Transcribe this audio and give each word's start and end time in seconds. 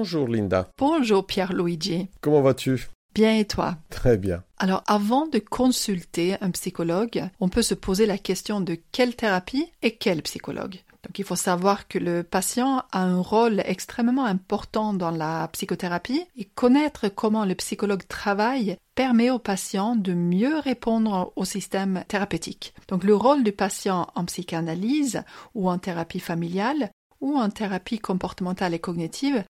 Bonjour 0.00 0.28
Linda. 0.28 0.68
Bonjour 0.78 1.26
Pierre-Luigi. 1.26 2.06
Comment 2.20 2.40
vas-tu? 2.40 2.86
Bien 3.16 3.36
et 3.36 3.44
toi? 3.44 3.78
Très 3.90 4.16
bien. 4.16 4.44
Alors 4.56 4.84
avant 4.86 5.26
de 5.26 5.40
consulter 5.40 6.36
un 6.40 6.52
psychologue, 6.52 7.28
on 7.40 7.48
peut 7.48 7.62
se 7.62 7.74
poser 7.74 8.06
la 8.06 8.16
question 8.16 8.60
de 8.60 8.78
quelle 8.92 9.16
thérapie 9.16 9.66
et 9.82 9.96
quel 9.96 10.22
psychologue. 10.22 10.76
Donc 11.02 11.18
il 11.18 11.24
faut 11.24 11.34
savoir 11.34 11.88
que 11.88 11.98
le 11.98 12.22
patient 12.22 12.84
a 12.92 13.02
un 13.02 13.20
rôle 13.20 13.60
extrêmement 13.64 14.24
important 14.24 14.94
dans 14.94 15.10
la 15.10 15.48
psychothérapie 15.48 16.22
et 16.36 16.44
connaître 16.44 17.08
comment 17.08 17.44
le 17.44 17.56
psychologue 17.56 18.06
travaille 18.06 18.76
permet 18.94 19.30
au 19.30 19.40
patient 19.40 19.96
de 19.96 20.14
mieux 20.14 20.60
répondre 20.60 21.32
au 21.34 21.44
système 21.44 22.04
thérapeutique. 22.06 22.72
Donc 22.86 23.02
le 23.02 23.16
rôle 23.16 23.42
du 23.42 23.50
patient 23.50 24.06
en 24.14 24.24
psychanalyse 24.26 25.24
ou 25.56 25.68
en 25.68 25.78
thérapie 25.78 26.20
familiale 26.20 26.92
ou 27.20 27.36
en 27.36 27.50
thérapie 27.50 27.98
comportementale 27.98 28.74
et 28.74 28.78
cognitive 28.78 29.42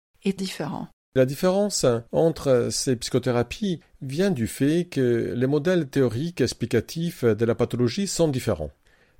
La 1.15 1.25
différence 1.25 1.87
entre 2.13 2.69
ces 2.71 2.97
psychothérapies 2.97 3.81
vient 4.03 4.31
du 4.31 4.47
fait 4.47 4.85
que 4.85 5.33
les 5.35 5.47
modèles 5.47 5.89
théoriques 5.89 6.43
explicatifs 6.43 7.25
de 7.25 7.45
la 7.45 7.55
pathologie 7.55 8.07
sont 8.07 8.29
différents. 8.29 8.71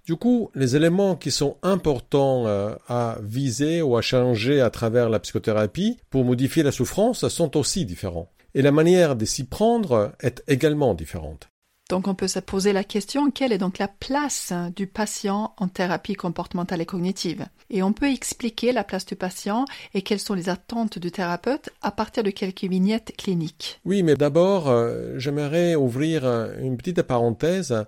Du 0.05 0.15
coup, 0.15 0.51
les 0.55 0.77
éléments 0.77 1.17
qui 1.17 1.33
sont 1.33 1.57
importants 1.63 2.47
euh, 2.47 2.77
à 2.87 3.19
viser 3.23 3.83
ou 3.83 3.97
à 3.97 4.03
changer 4.03 4.61
à 4.61 4.71
travers 4.71 5.09
la 5.09 5.19
psychothérapie 5.19 5.99
pour 6.11 6.25
modifier 6.25 6.63
la 6.63 6.71
souffrance 6.71 7.27
sont 7.27 7.57
aussi 7.57 7.85
différents. 7.85 8.31
Et 8.55 8.63
la 8.63 8.71
manière 8.71 9.17
de 9.17 9.25
s'y 9.25 9.45
prendre 9.45 10.13
est 10.21 10.45
également 10.47 10.95
différente. 10.95 11.49
Donc 11.89 12.09
on 12.09 12.17
peut 12.17 12.27
se 12.27 12.41
poser 12.41 12.73
la 12.73 12.83
question 12.83 13.31
quelle 13.31 13.53
est 13.53 13.59
donc 13.59 13.79
la 13.79 13.87
place 13.87 14.53
du 14.75 14.89
patient 14.89 15.55
en 15.57 15.69
thérapie 15.69 16.15
comportementale 16.15 16.81
et 16.81 16.87
cognitive? 16.87 17.47
Et 17.71 17.83
on 17.83 17.93
peut 17.93 18.11
expliquer 18.11 18.73
la 18.73 18.83
place 18.83 19.07
du 19.07 19.15
patient 19.15 19.67
et 19.95 20.03
quelles 20.03 20.19
sont 20.19 20.35
les 20.35 20.49
attentes 20.49 20.99
du 20.99 21.13
thérapeute 21.13 21.71
à 21.83 21.93
partir 21.93 22.25
de 22.25 22.31
quelques 22.31 22.65
vignettes 22.65 23.13
cliniques. 23.17 23.81
Oui, 23.85 24.03
mais 24.03 24.17
d'abord, 24.17 24.69
euh, 24.69 25.17
j'aimerais 25.19 25.77
ouvrir 25.77 26.25
une 26.61 26.77
petite 26.77 27.03
parenthèse 27.03 27.87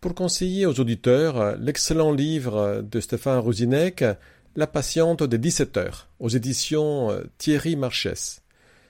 pour 0.00 0.14
conseiller 0.14 0.66
aux 0.66 0.78
auditeurs 0.78 1.56
l'excellent 1.58 2.12
livre 2.12 2.82
de 2.82 3.00
Stéphane 3.00 3.38
Rousinec, 3.38 4.04
La 4.56 4.66
patiente 4.66 5.24
des 5.24 5.38
17 5.38 5.76
heures, 5.76 6.08
aux 6.20 6.28
éditions 6.28 7.10
euh, 7.10 7.24
Thierry 7.38 7.74
Marchès. 7.74 8.42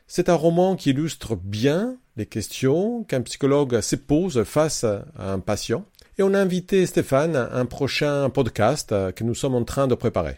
C'est 0.07 0.29
un 0.29 0.35
roman 0.35 0.77
qui 0.77 0.91
illustre 0.91 1.37
bien 1.37 1.97
les 2.21 2.27
questions 2.27 3.03
qu'un 3.05 3.23
psychologue 3.23 3.81
se 3.81 3.97
pose 3.97 4.45
face 4.45 4.85
à 4.85 5.33
un 5.33 5.41
patient. 5.41 5.87
Et 6.19 6.23
on 6.23 6.35
a 6.35 6.39
invité 6.39 6.85
Stéphane 6.85 7.35
à 7.35 7.55
un 7.55 7.65
prochain 7.65 8.29
podcast 8.29 8.91
que 9.15 9.25
nous 9.25 9.35
sommes 9.35 9.55
en 9.55 9.65
train 9.65 9.89
de 9.89 9.95
préparer. 9.95 10.37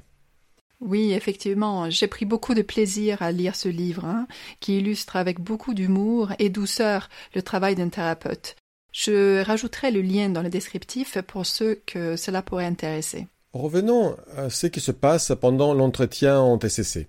Oui, 0.81 1.13
effectivement, 1.13 1.91
j'ai 1.91 2.07
pris 2.07 2.25
beaucoup 2.25 2.55
de 2.55 2.63
plaisir 2.63 3.21
à 3.21 3.33
lire 3.33 3.57
ce 3.57 3.69
livre, 3.69 4.05
hein, 4.05 4.29
qui 4.61 4.79
illustre 4.79 5.17
avec 5.17 5.41
beaucoup 5.41 5.75
d'humour 5.75 6.33
et 6.39 6.51
douceur 6.51 7.09
le 7.35 7.43
travail 7.43 7.75
d'un 7.75 7.89
thérapeute. 7.89 8.55
Je 8.93 9.43
rajouterai 9.43 9.91
le 9.91 10.03
lien 10.03 10.29
dans 10.29 10.43
le 10.43 10.51
descriptif 10.51 11.21
pour 11.23 11.47
ceux 11.47 11.83
que 11.85 12.15
cela 12.15 12.43
pourrait 12.43 12.67
intéresser. 12.67 13.27
Revenons 13.53 14.15
à 14.37 14.51
ce 14.51 14.69
qui 14.69 14.81
se 14.81 14.93
passe 14.93 15.33
pendant 15.41 15.75
l'entretien 15.75 16.39
en 16.39 16.59
TCC. 16.59 17.09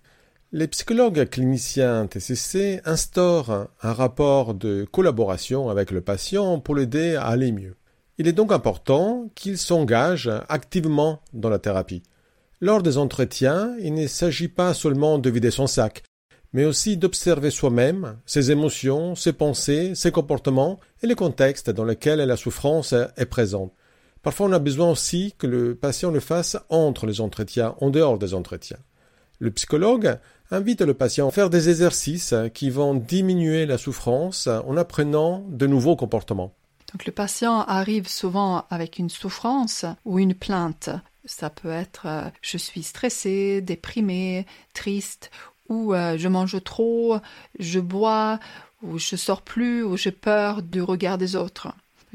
Les 0.55 0.67
psychologues 0.67 1.27
cliniciens 1.31 2.05
TCC 2.05 2.79
instaurent 2.85 3.69
un 3.81 3.93
rapport 3.93 4.53
de 4.53 4.85
collaboration 4.91 5.71
avec 5.71 5.89
le 5.89 6.01
patient 6.01 6.59
pour 6.59 6.75
l'aider 6.75 7.15
à 7.15 7.25
aller 7.25 7.51
mieux. 7.51 7.75
Il 8.19 8.27
est 8.27 8.33
donc 8.33 8.51
important 8.51 9.31
qu'il 9.33 9.57
s'engage 9.57 10.29
activement 10.49 11.23
dans 11.33 11.49
la 11.49 11.57
thérapie. 11.57 12.03
Lors 12.61 12.83
des 12.83 12.99
entretiens, 12.99 13.75
il 13.79 13.95
ne 13.95 14.05
s'agit 14.05 14.47
pas 14.47 14.75
seulement 14.75 15.17
de 15.17 15.31
vider 15.31 15.49
son 15.49 15.65
sac, 15.65 16.03
mais 16.53 16.65
aussi 16.65 16.97
d'observer 16.97 17.49
soi-même 17.49 18.19
ses 18.27 18.51
émotions, 18.51 19.15
ses 19.15 19.33
pensées, 19.33 19.95
ses 19.95 20.11
comportements 20.11 20.79
et 21.01 21.07
le 21.07 21.15
contexte 21.15 21.71
dans 21.71 21.83
lequel 21.83 22.19
la 22.19 22.37
souffrance 22.37 22.93
est 22.93 23.25
présente. 23.25 23.73
Parfois, 24.21 24.45
on 24.45 24.53
a 24.53 24.59
besoin 24.59 24.91
aussi 24.91 25.33
que 25.35 25.47
le 25.47 25.73
patient 25.73 26.11
le 26.11 26.19
fasse 26.19 26.57
entre 26.69 27.07
les 27.07 27.21
entretiens, 27.21 27.73
en 27.81 27.89
dehors 27.89 28.19
des 28.19 28.35
entretiens. 28.35 28.77
Le 29.43 29.51
psychologue 29.51 30.19
invite 30.51 30.79
le 30.79 30.93
patient 30.93 31.27
à 31.27 31.31
faire 31.31 31.49
des 31.49 31.67
exercices 31.67 32.33
qui 32.53 32.69
vont 32.69 32.93
diminuer 32.93 33.65
la 33.65 33.77
souffrance 33.77 34.47
en 34.47 34.77
apprenant 34.77 35.43
de 35.49 35.67
nouveaux 35.67 35.97
comportements. 35.97 36.53
Donc 36.93 37.05
le 37.05 37.11
patient 37.11 37.59
arrive 37.63 38.07
souvent 38.07 38.63
avec 38.69 38.99
une 38.99 39.09
souffrance 39.09 39.83
ou 40.05 40.17
une 40.17 40.33
plainte. 40.33 40.91
Ça 41.25 41.49
peut 41.49 41.71
être 41.71 42.05
euh, 42.05 42.29
je 42.41 42.57
suis 42.57 42.83
stressé, 42.83 43.59
déprimé, 43.59 44.45
triste, 44.73 45.29
ou 45.67 45.93
euh, 45.93 46.17
je 46.17 46.29
mange 46.29 46.63
trop, 46.63 47.17
je 47.59 47.81
bois, 47.81 48.39
ou 48.81 48.97
je 48.97 49.17
sors 49.17 49.41
plus, 49.41 49.83
ou 49.83 49.97
j'ai 49.97 50.11
peur 50.11 50.61
du 50.61 50.81
regard 50.81 51.17
des 51.17 51.35
autres. 51.35 51.67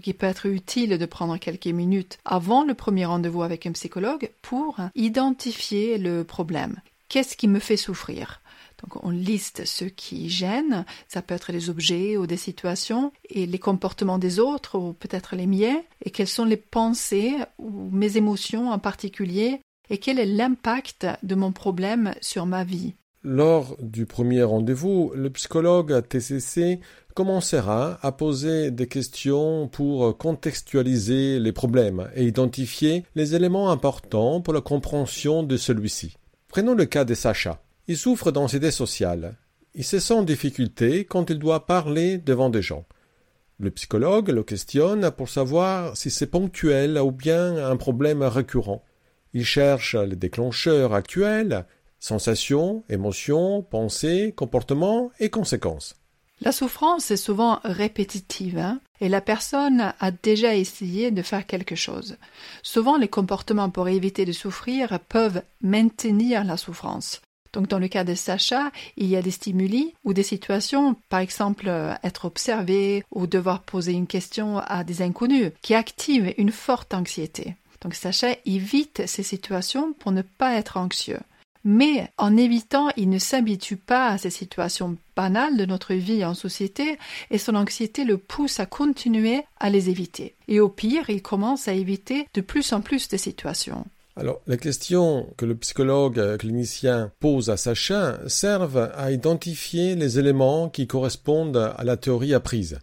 Il 0.03 0.15
peut 0.15 0.25
être 0.25 0.47
utile 0.47 0.97
de 0.97 1.07
prendre 1.07 1.37
quelques 1.37 1.67
minutes 1.67 2.19
avant 2.25 2.65
le 2.65 2.73
premier 2.73 3.05
rendez-vous 3.05 3.43
avec 3.43 3.67
un 3.67 3.73
psychologue 3.73 4.31
pour 4.41 4.79
identifier 4.95 5.99
le 5.99 6.25
problème. 6.25 6.81
Qu'est-ce 7.09 7.37
qui 7.37 7.49
me 7.49 7.59
fait 7.59 7.77
souffrir? 7.77 8.43
Donc 8.83 9.03
on 9.05 9.11
liste 9.11 9.65
ce 9.65 9.85
qui 9.85 10.31
gêne, 10.31 10.85
ça 11.09 11.23
peut 11.23 11.35
être 11.35 11.53
les 11.53 11.69
objets 11.69 12.17
ou 12.17 12.27
des 12.27 12.37
situations, 12.37 13.13
et 13.29 13.47
les 13.47 13.59
comportements 13.59 14.19
des 14.19 14.39
autres, 14.39 14.79
ou 14.79 14.93
peut-être 14.93 15.35
les 15.35 15.47
miens, 15.47 15.83
et 16.05 16.11
quelles 16.11 16.29
sont 16.29 16.45
les 16.45 16.57
pensées 16.57 17.35
ou 17.59 17.91
mes 17.91 18.17
émotions 18.17 18.71
en 18.71 18.79
particulier, 18.79 19.61
et 19.91 19.99
quel 19.99 20.19
est 20.19 20.27
l'impact 20.27 21.07
de 21.23 21.35
mon 21.35 21.51
problème 21.51 22.15
sur 22.21 22.47
ma 22.47 22.63
vie? 22.63 22.95
Lors 23.25 23.77
du 23.81 24.07
premier 24.07 24.45
rendez-vous, 24.45 25.11
le 25.15 25.31
psychologue 25.31 26.07
TCC 26.09 26.79
commencera 27.15 27.99
à 28.01 28.13
poser 28.13 28.71
des 28.71 28.87
questions 28.87 29.67
pour 29.67 30.17
contextualiser 30.17 31.41
les 31.41 31.53
problèmes 31.53 32.09
et 32.15 32.27
identifier 32.27 33.05
les 33.17 33.35
éléments 33.35 33.71
importants 33.71 34.41
pour 34.41 34.55
la 34.55 34.61
compréhension 34.61 35.43
de 35.43 35.57
celui-ci. 35.57 36.17
Prenons 36.49 36.75
le 36.75 36.87
cas 36.87 37.05
de 37.05 37.15
Sacha. 37.15 37.61
Il 37.89 37.99
souffre 37.99 38.33
d'anxiété 38.33 38.71
sociale. 38.71 39.37
Il 39.75 39.85
se 39.85 40.01
sent 40.01 40.15
en 40.15 40.23
difficulté 40.23 41.05
quand 41.05 41.29
il 41.31 41.39
doit 41.39 41.67
parler 41.67 42.17
devant 42.17 42.49
des 42.49 42.63
gens. 42.63 42.87
Le 43.59 43.71
psychologue 43.71 44.31
le 44.31 44.43
questionne 44.43 45.11
pour 45.11 45.29
savoir 45.29 45.97
si 45.97 46.11
c'est 46.11 46.27
ponctuel 46.27 46.99
ou 46.99 47.11
bien 47.11 47.57
un 47.57 47.77
problème 47.77 48.23
récurrent. 48.23 48.83
Il 49.35 49.45
cherche 49.45 49.95
les 49.95 50.17
déclencheurs 50.17 50.95
actuels, 50.95 51.67
sensations, 52.01 52.83
émotions, 52.89 53.63
pensées, 53.63 54.33
comportements 54.35 55.11
et 55.21 55.29
conséquences. 55.29 55.97
La 56.41 56.53
souffrance 56.53 57.11
est 57.11 57.17
souvent 57.17 57.61
répétitive 57.65 58.59
hein, 58.59 58.81
et 59.01 59.09
la 59.09 59.21
personne 59.21 59.93
a 59.99 60.11
déjà 60.11 60.55
essayé 60.55 61.11
de 61.11 61.23
faire 61.23 61.47
quelque 61.47 61.75
chose. 61.75 62.17
Souvent, 62.63 62.97
les 62.97 63.09
comportements 63.09 63.71
pour 63.71 63.89
éviter 63.89 64.25
de 64.25 64.33
souffrir 64.33 64.99
peuvent 65.09 65.43
maintenir 65.63 66.45
la 66.45 66.57
souffrance. 66.57 67.21
Donc, 67.53 67.69
dans 67.69 67.79
le 67.79 67.89
cas 67.89 68.05
de 68.05 68.15
Sacha, 68.15 68.71
il 68.97 69.07
y 69.07 69.17
a 69.17 69.23
des 69.23 69.31
stimuli 69.31 69.95
ou 70.05 70.13
des 70.13 70.23
situations, 70.23 70.97
par 71.09 71.21
exemple 71.21 71.71
être 72.03 72.27
observé 72.27 73.05
ou 73.11 73.27
devoir 73.27 73.63
poser 73.63 73.93
une 73.93 74.07
question 74.07 74.59
à 74.59 74.85
des 74.85 75.03
inconnus, 75.03 75.53
qui 75.63 75.75
activent 75.75 76.35
une 76.37 76.53
forte 76.53 76.93
anxiété. 76.93 77.57
Donc, 77.81 77.95
Sacha 77.95 78.29
évite 78.45 79.07
ces 79.07 79.23
situations 79.23 79.93
pour 79.95 80.13
ne 80.13 80.23
pas 80.23 80.55
être 80.55 80.77
anxieux. 80.77 81.21
Mais 81.65 82.11
en 82.19 82.37
évitant, 82.37 82.89
il 82.97 83.09
ne 83.09 83.19
s'habitue 83.19 83.77
pas 83.77 84.09
à 84.09 84.19
ces 84.19 84.31
situations 84.31 84.97
de 85.19 85.65
notre 85.65 85.95
vie 85.95 86.25
en 86.25 86.35
société 86.35 86.97
et 87.33 87.39
son 87.39 87.57
anxiété 87.57 88.05
le 88.05 88.19
pousse 88.19 88.61
à 88.61 88.67
continuer 88.67 89.43
à 89.59 89.69
les 89.69 89.91
éviter. 89.91 90.37
Et 90.47 90.61
au 90.61 90.69
pire, 90.69 91.11
il 91.11 91.23
commence 91.23 91.67
à 91.67 91.73
éviter 91.73 92.29
de 92.35 92.41
plus 92.41 92.73
en 92.73 92.81
plus 92.81 93.09
de 93.09 93.17
situations. 93.17 93.85
Alors, 94.15 94.41
les 94.47 94.59
questions 94.59 95.29
que 95.37 95.45
le 95.45 95.57
psychologue 95.57 96.37
clinicien 96.39 97.11
pose 97.19 97.51
à 97.51 97.57
Sacha 97.57 98.19
servent 98.29 98.91
à 98.95 99.11
identifier 99.11 99.97
les 99.97 100.21
éléments 100.21 100.69
qui 100.69 100.87
correspondent 100.87 101.75
à 101.77 101.83
la 101.83 101.97
théorie 101.97 102.35
apprise. 102.35 102.79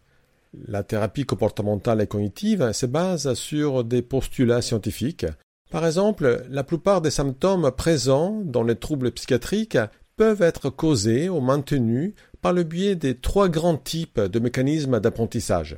La 0.68 0.84
thérapie 0.84 1.26
comportementale 1.26 2.02
et 2.02 2.08
cognitive 2.08 2.72
se 2.74 2.86
base 2.86 3.34
sur 3.34 3.86
des 3.86 4.02
postulats 4.02 4.62
scientifiques 4.62 5.26
par 5.72 5.86
exemple, 5.86 6.46
la 6.50 6.64
plupart 6.64 7.02
des 7.02 7.12
symptômes 7.12 7.70
présents 7.72 8.40
dans 8.46 8.64
les 8.64 8.76
troubles 8.76 9.12
psychiatriques 9.12 9.78
peuvent 10.15 10.41
être 10.41 10.69
causés 10.69 11.29
ou 11.29 11.41
maintenus 11.41 12.13
par 12.41 12.53
le 12.53 12.63
biais 12.63 12.95
des 12.95 13.15
trois 13.15 13.50
grands 13.50 13.77
types 13.77 14.19
de 14.19 14.39
mécanismes 14.39 15.00
d'apprentissage. 15.00 15.77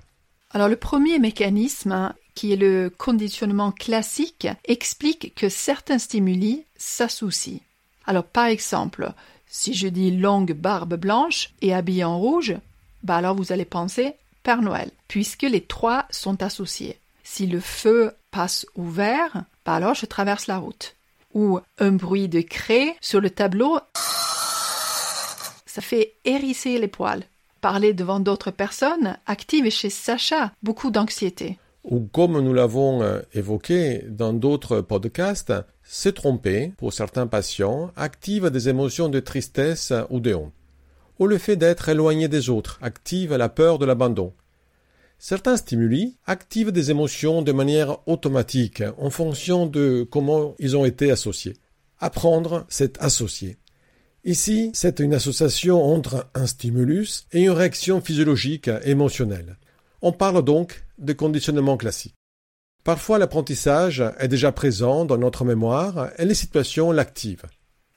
Alors 0.52 0.68
le 0.68 0.76
premier 0.76 1.20
mécanisme, 1.20 2.14
qui 2.36 2.54
est 2.54 2.58
le 2.58 2.90
conditionnement 2.90 3.72
classique, 3.72 4.48
explique 4.66 5.34
que 5.36 5.50
certains 5.50 5.98
stimuli 5.98 6.64
s'associent. 6.78 7.60
Alors 8.06 8.24
par 8.24 8.46
exemple, 8.46 9.12
si 9.48 9.74
je 9.74 9.88
dis 9.88 10.12
longue 10.12 10.54
barbe 10.54 10.96
blanche 10.96 11.54
et 11.62 11.74
habillé 11.74 12.04
en 12.04 12.20
rouge, 12.20 12.56
bah 13.04 13.16
alors 13.16 13.36
vous 13.36 13.52
allez 13.52 13.66
penser 13.66 14.14
Père 14.44 14.62
Noël, 14.62 14.92
puisque 15.08 15.44
les 15.44 15.62
trois 15.62 16.06
sont 16.10 16.42
associés. 16.44 17.00
Si 17.24 17.48
le 17.48 17.60
feu 17.60 18.14
passe 18.32 18.66
au 18.76 18.84
vert, 18.84 19.44
bah 19.66 19.76
alors 19.76 19.94
je 19.94 20.06
traverse 20.06 20.48
la 20.48 20.58
route. 20.58 20.97
Ou 21.38 21.60
un 21.78 21.92
bruit 21.92 22.30
de 22.30 22.42
craie 22.42 22.96
sur 23.00 23.22
le 23.22 23.30
tableau. 23.30 23.78
ça 25.68 25.82
fait 25.82 26.16
hérisser 26.26 26.80
les 26.80 26.88
poils. 26.88 27.26
Parler 27.62 27.94
devant 27.94 28.20
d'autres 28.20 28.50
personnes 28.50 29.18
active 29.28 29.70
chez 29.70 29.92
Sacha 29.92 30.52
beaucoup 30.64 30.90
d'anxiété. 30.90 31.60
Ou 31.84 32.00
comme 32.12 32.42
nous 32.42 32.56
l'avons 32.56 33.04
euh, 33.04 33.20
évoqué 33.36 34.04
dans 34.10 34.34
d'autres 34.34 34.82
podcasts, 34.82 35.54
se 35.84 36.10
tromper, 36.10 36.74
pour 36.76 36.92
certains 36.92 37.28
patients, 37.28 37.92
active 37.96 38.50
des 38.50 38.68
émotions 38.68 39.08
de 39.08 39.20
tristesse 39.20 39.94
ou 40.10 40.20
de 40.20 40.34
honte. 40.34 40.54
Ou 41.20 41.28
le 41.28 41.38
fait 41.38 41.56
d'être 41.56 41.88
éloigné 41.90 42.28
des 42.28 42.50
autres 42.50 42.80
active 42.82 43.36
la 43.36 43.50
peur 43.50 43.78
de 43.78 43.86
l'abandon. 43.86 44.34
Certains 45.20 45.58
stimuli 45.58 46.18
activent 46.26 46.72
des 46.72 46.92
émotions 46.92 47.42
de 47.42 47.52
manière 47.52 48.08
automatique 48.08 48.84
en 49.00 49.10
fonction 49.10 49.66
de 49.66 50.08
comment 50.10 50.54
ils 50.60 50.78
ont 50.78 50.86
été 50.86 51.10
associés. 51.10 51.58
Apprendre, 52.00 52.66
c'est 52.70 53.02
associer. 53.02 53.58
Ici, 54.24 54.72
c'est 54.74 55.00
une 55.00 55.16
association 55.16 55.84
entre 55.84 56.30
un 56.36 56.46
stimulus 56.46 57.26
et 57.32 57.44
une 57.44 57.52
réaction 57.52 58.02
physiologique 58.02 58.70
émotionnelle. 58.84 59.58
On 60.02 60.12
parle 60.12 60.44
donc 60.44 60.86
de 61.00 61.14
conditionnement 61.14 61.78
classique. 61.78 62.14
Parfois, 62.84 63.18
l'apprentissage 63.18 64.04
est 64.20 64.28
déjà 64.28 64.52
présent 64.52 65.06
dans 65.06 65.18
notre 65.18 65.46
mémoire 65.46 66.12
et 66.18 66.26
les 66.26 66.36
situations 66.36 66.92
l'activent. 66.92 67.46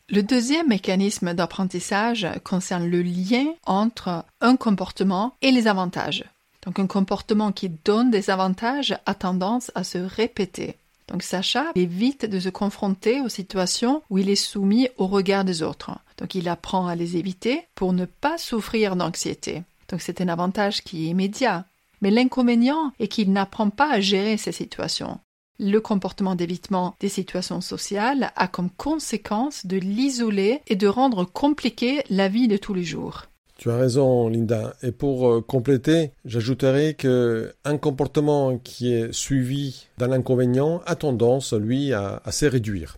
Le 0.08 0.23
deuxième 0.23 0.69
mécanisme 0.69 1.34
d'apprentissage 1.34 2.26
concerne 2.43 2.88
le 2.88 3.02
lien 3.02 3.46
entre 3.66 4.25
un 4.40 4.56
comportement 4.56 5.34
et 5.43 5.52
les 5.52 5.69
avantages. 5.69 6.25
Donc 6.65 6.79
un 6.79 6.87
comportement 6.87 7.53
qui 7.53 7.69
donne 7.69 8.11
des 8.11 8.31
avantages 8.31 8.97
a 9.07 9.15
tendance 9.15 9.71
à 9.75 9.85
se 9.85 9.99
répéter. 9.99 10.77
Donc 11.09 11.23
Sacha 11.23 11.67
évite 11.75 12.25
de 12.25 12.39
se 12.39 12.49
confronter 12.49 13.21
aux 13.21 13.29
situations 13.29 14.03
où 14.11 14.19
il 14.19 14.31
est 14.31 14.37
soumis 14.37 14.89
au 14.97 15.07
regard 15.07 15.45
des 15.45 15.62
autres. 15.62 15.91
Donc 16.19 16.35
il 16.35 16.49
apprend 16.49 16.87
à 16.87 16.95
les 16.95 17.17
éviter 17.17 17.62
pour 17.75 17.93
ne 17.93 18.05
pas 18.05 18.39
souffrir 18.39 18.95
d'anxiété. 18.95 19.62
Donc 19.89 20.03
c'est 20.03 20.21
un 20.21 20.29
avantage 20.29 20.83
qui 20.83 21.07
est 21.07 21.11
immédiat. 21.11 21.65
Mais 22.01 22.11
l'inconvénient 22.11 22.93
est 23.01 23.09
qu'il 23.09 23.33
n'apprend 23.33 23.71
pas 23.71 23.91
à 23.91 24.01
gérer 24.01 24.37
ces 24.37 24.53
situations. 24.53 25.19
Le 25.59 25.79
comportement 25.79 26.37
d'évitement 26.37 26.97
des 27.01 27.11
situations 27.11 27.61
sociales 27.61 28.33
a 28.37 28.49
comme 28.49 28.71
conséquence 28.71 29.67
de 29.67 29.77
l'isoler 29.77 30.62
et 30.69 30.77
de 30.77 30.87
rendre 30.87 31.25
compliquée 31.25 32.03
la 32.09 32.29
vie 32.29 32.49
de 32.49 32.57
tous 32.57 32.73
les 32.73 32.85
jours. 32.85 33.27
Tu 33.61 33.71
as 33.71 33.77
raison, 33.77 34.31
Linda. 34.31 34.75
Et 34.83 34.91
pour 34.91 35.29
euh, 35.29 35.43
compléter, 35.43 36.12
j'ajouterai 36.25 36.95
que 36.95 37.53
un 37.67 37.77
comportement 37.77 38.57
qui 38.57 38.95
est 38.95 39.12
suivi 39.12 39.87
dans 39.99 40.07
l'inconvénient 40.07 40.81
a 40.87 40.97
tendance, 40.97 41.53
lui, 41.53 41.93
à, 41.93 42.23
à 42.25 42.33
se 42.33 42.47
réduire. 42.47 42.97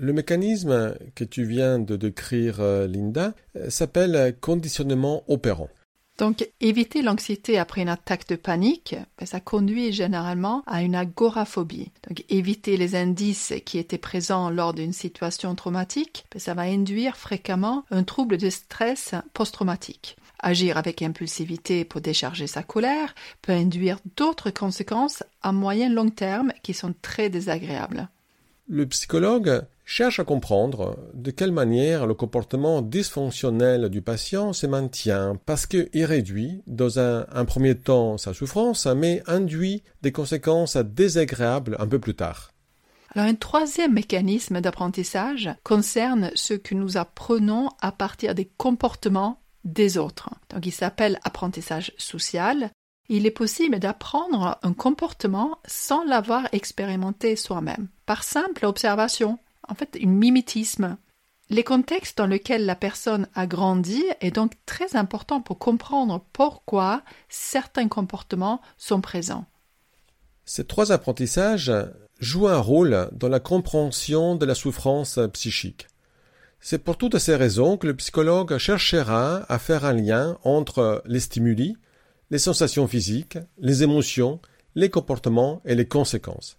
Le 0.00 0.12
mécanisme 0.12 0.96
que 1.14 1.22
tu 1.22 1.44
viens 1.44 1.78
de 1.78 1.94
décrire, 1.94 2.56
euh, 2.58 2.88
Linda, 2.88 3.34
euh, 3.54 3.70
s'appelle 3.70 4.34
conditionnement 4.40 5.22
opérant. 5.28 5.68
Donc, 6.18 6.48
éviter 6.60 7.02
l'anxiété 7.02 7.58
après 7.58 7.82
une 7.82 7.88
attaque 7.88 8.26
de 8.28 8.36
panique, 8.36 8.96
ben, 9.18 9.26
ça 9.26 9.40
conduit 9.40 9.92
généralement 9.92 10.62
à 10.66 10.82
une 10.82 10.94
agoraphobie. 10.94 11.90
Donc, 12.08 12.24
éviter 12.30 12.76
les 12.76 12.94
indices 12.94 13.52
qui 13.64 13.78
étaient 13.78 13.98
présents 13.98 14.48
lors 14.48 14.72
d'une 14.72 14.94
situation 14.94 15.54
traumatique, 15.54 16.24
ben, 16.32 16.38
ça 16.38 16.54
va 16.54 16.62
induire 16.62 17.16
fréquemment 17.16 17.84
un 17.90 18.02
trouble 18.02 18.38
de 18.38 18.48
stress 18.48 19.14
post-traumatique. 19.34 20.16
Agir 20.38 20.76
avec 20.76 21.02
impulsivité 21.02 21.84
pour 21.84 22.00
décharger 22.00 22.46
sa 22.46 22.62
colère 22.62 23.14
peut 23.42 23.52
induire 23.52 23.98
d'autres 24.16 24.50
conséquences 24.50 25.22
à 25.42 25.52
moyen 25.52 25.88
long 25.88 26.10
terme 26.10 26.52
qui 26.62 26.74
sont 26.74 26.94
très 27.02 27.30
désagréables. 27.30 28.08
Le 28.68 28.86
psychologue 28.86 29.66
cherche 29.86 30.18
à 30.18 30.24
comprendre 30.24 30.98
de 31.14 31.30
quelle 31.30 31.52
manière 31.52 32.06
le 32.06 32.14
comportement 32.14 32.82
dysfonctionnel 32.82 33.88
du 33.88 34.02
patient 34.02 34.52
se 34.52 34.66
maintient 34.66 35.38
parce 35.46 35.64
qu'il 35.64 36.04
réduit 36.04 36.62
dans 36.66 36.98
un, 36.98 37.44
premier 37.46 37.76
temps 37.76 38.18
sa 38.18 38.34
souffrance 38.34 38.86
mais 38.86 39.22
induit 39.28 39.84
des 40.02 40.10
conséquences 40.10 40.76
désagréables 40.76 41.76
un 41.78 41.86
peu 41.86 42.00
plus 42.00 42.16
tard. 42.16 42.50
Alors 43.14 43.28
un 43.28 43.34
troisième 43.34 43.94
mécanisme 43.94 44.60
d'apprentissage 44.60 45.48
concerne 45.62 46.32
ce 46.34 46.54
que 46.54 46.74
nous 46.74 46.96
apprenons 46.96 47.70
à 47.80 47.92
partir 47.92 48.34
des 48.34 48.50
comportements 48.56 49.40
des 49.64 49.98
autres. 49.98 50.30
Donc 50.50 50.66
il 50.66 50.72
s'appelle 50.72 51.20
apprentissage 51.22 51.92
social. 51.96 52.70
Il 53.08 53.24
est 53.24 53.30
possible 53.30 53.78
d'apprendre 53.78 54.58
un 54.64 54.72
comportement 54.72 55.58
sans 55.64 56.04
l'avoir 56.04 56.48
expérimenté 56.50 57.36
soi-même, 57.36 57.86
par 58.04 58.24
simple 58.24 58.66
observation 58.66 59.38
en 59.68 59.74
fait 59.74 59.98
un 60.02 60.06
mimétisme. 60.06 60.96
Les 61.48 61.62
contextes 61.62 62.18
dans 62.18 62.26
lesquels 62.26 62.66
la 62.66 62.74
personne 62.74 63.28
a 63.34 63.46
grandi 63.46 64.02
est 64.20 64.32
donc 64.32 64.52
très 64.66 64.96
important 64.96 65.40
pour 65.40 65.58
comprendre 65.58 66.24
pourquoi 66.32 67.02
certains 67.28 67.88
comportements 67.88 68.60
sont 68.76 69.00
présents. 69.00 69.46
Ces 70.44 70.64
trois 70.64 70.90
apprentissages 70.90 71.72
jouent 72.18 72.48
un 72.48 72.58
rôle 72.58 73.08
dans 73.12 73.28
la 73.28 73.40
compréhension 73.40 74.34
de 74.34 74.46
la 74.46 74.54
souffrance 74.54 75.20
psychique. 75.32 75.86
C'est 76.60 76.82
pour 76.82 76.96
toutes 76.96 77.18
ces 77.18 77.36
raisons 77.36 77.76
que 77.76 77.86
le 77.86 77.94
psychologue 77.94 78.58
cherchera 78.58 79.44
à 79.48 79.58
faire 79.58 79.84
un 79.84 79.92
lien 79.92 80.38
entre 80.42 81.02
les 81.06 81.20
stimuli, 81.20 81.76
les 82.30 82.38
sensations 82.38 82.88
physiques, 82.88 83.38
les 83.58 83.82
émotions, 83.82 84.40
les 84.74 84.90
comportements 84.90 85.62
et 85.64 85.74
les 85.74 85.86
conséquences. 85.86 86.58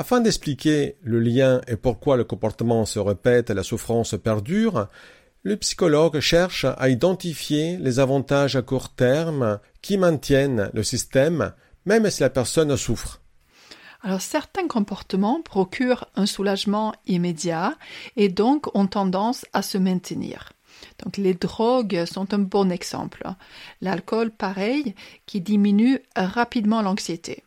Afin 0.00 0.22
d'expliquer 0.22 0.96
le 1.02 1.20
lien 1.20 1.60
et 1.68 1.76
pourquoi 1.76 2.16
le 2.16 2.24
comportement 2.24 2.86
se 2.86 2.98
répète 2.98 3.50
et 3.50 3.54
la 3.54 3.62
souffrance 3.62 4.14
perdure, 4.16 4.88
le 5.42 5.58
psychologue 5.58 6.20
cherche 6.20 6.64
à 6.64 6.88
identifier 6.88 7.76
les 7.76 7.98
avantages 7.98 8.56
à 8.56 8.62
court 8.62 8.94
terme 8.94 9.60
qui 9.82 9.98
maintiennent 9.98 10.70
le 10.72 10.82
système 10.82 11.52
même 11.84 12.08
si 12.08 12.22
la 12.22 12.30
personne 12.30 12.74
souffre. 12.78 13.20
Alors 14.00 14.22
certains 14.22 14.68
comportements 14.68 15.42
procurent 15.42 16.06
un 16.16 16.24
soulagement 16.24 16.94
immédiat 17.06 17.76
et 18.16 18.30
donc 18.30 18.74
ont 18.74 18.86
tendance 18.86 19.44
à 19.52 19.60
se 19.60 19.76
maintenir. 19.76 20.54
Donc 21.04 21.18
les 21.18 21.34
drogues 21.34 22.06
sont 22.06 22.32
un 22.32 22.38
bon 22.38 22.72
exemple. 22.72 23.24
L'alcool, 23.82 24.30
pareil, 24.30 24.94
qui 25.26 25.42
diminue 25.42 25.98
rapidement 26.16 26.80
l'anxiété 26.80 27.44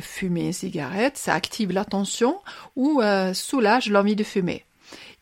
fumer 0.00 0.46
une 0.46 0.52
cigarette, 0.52 1.16
ça 1.16 1.34
active 1.34 1.72
l'attention 1.72 2.38
ou 2.76 3.00
euh, 3.00 3.34
soulage 3.34 3.90
l'envie 3.90 4.16
de 4.16 4.24
fumer. 4.24 4.64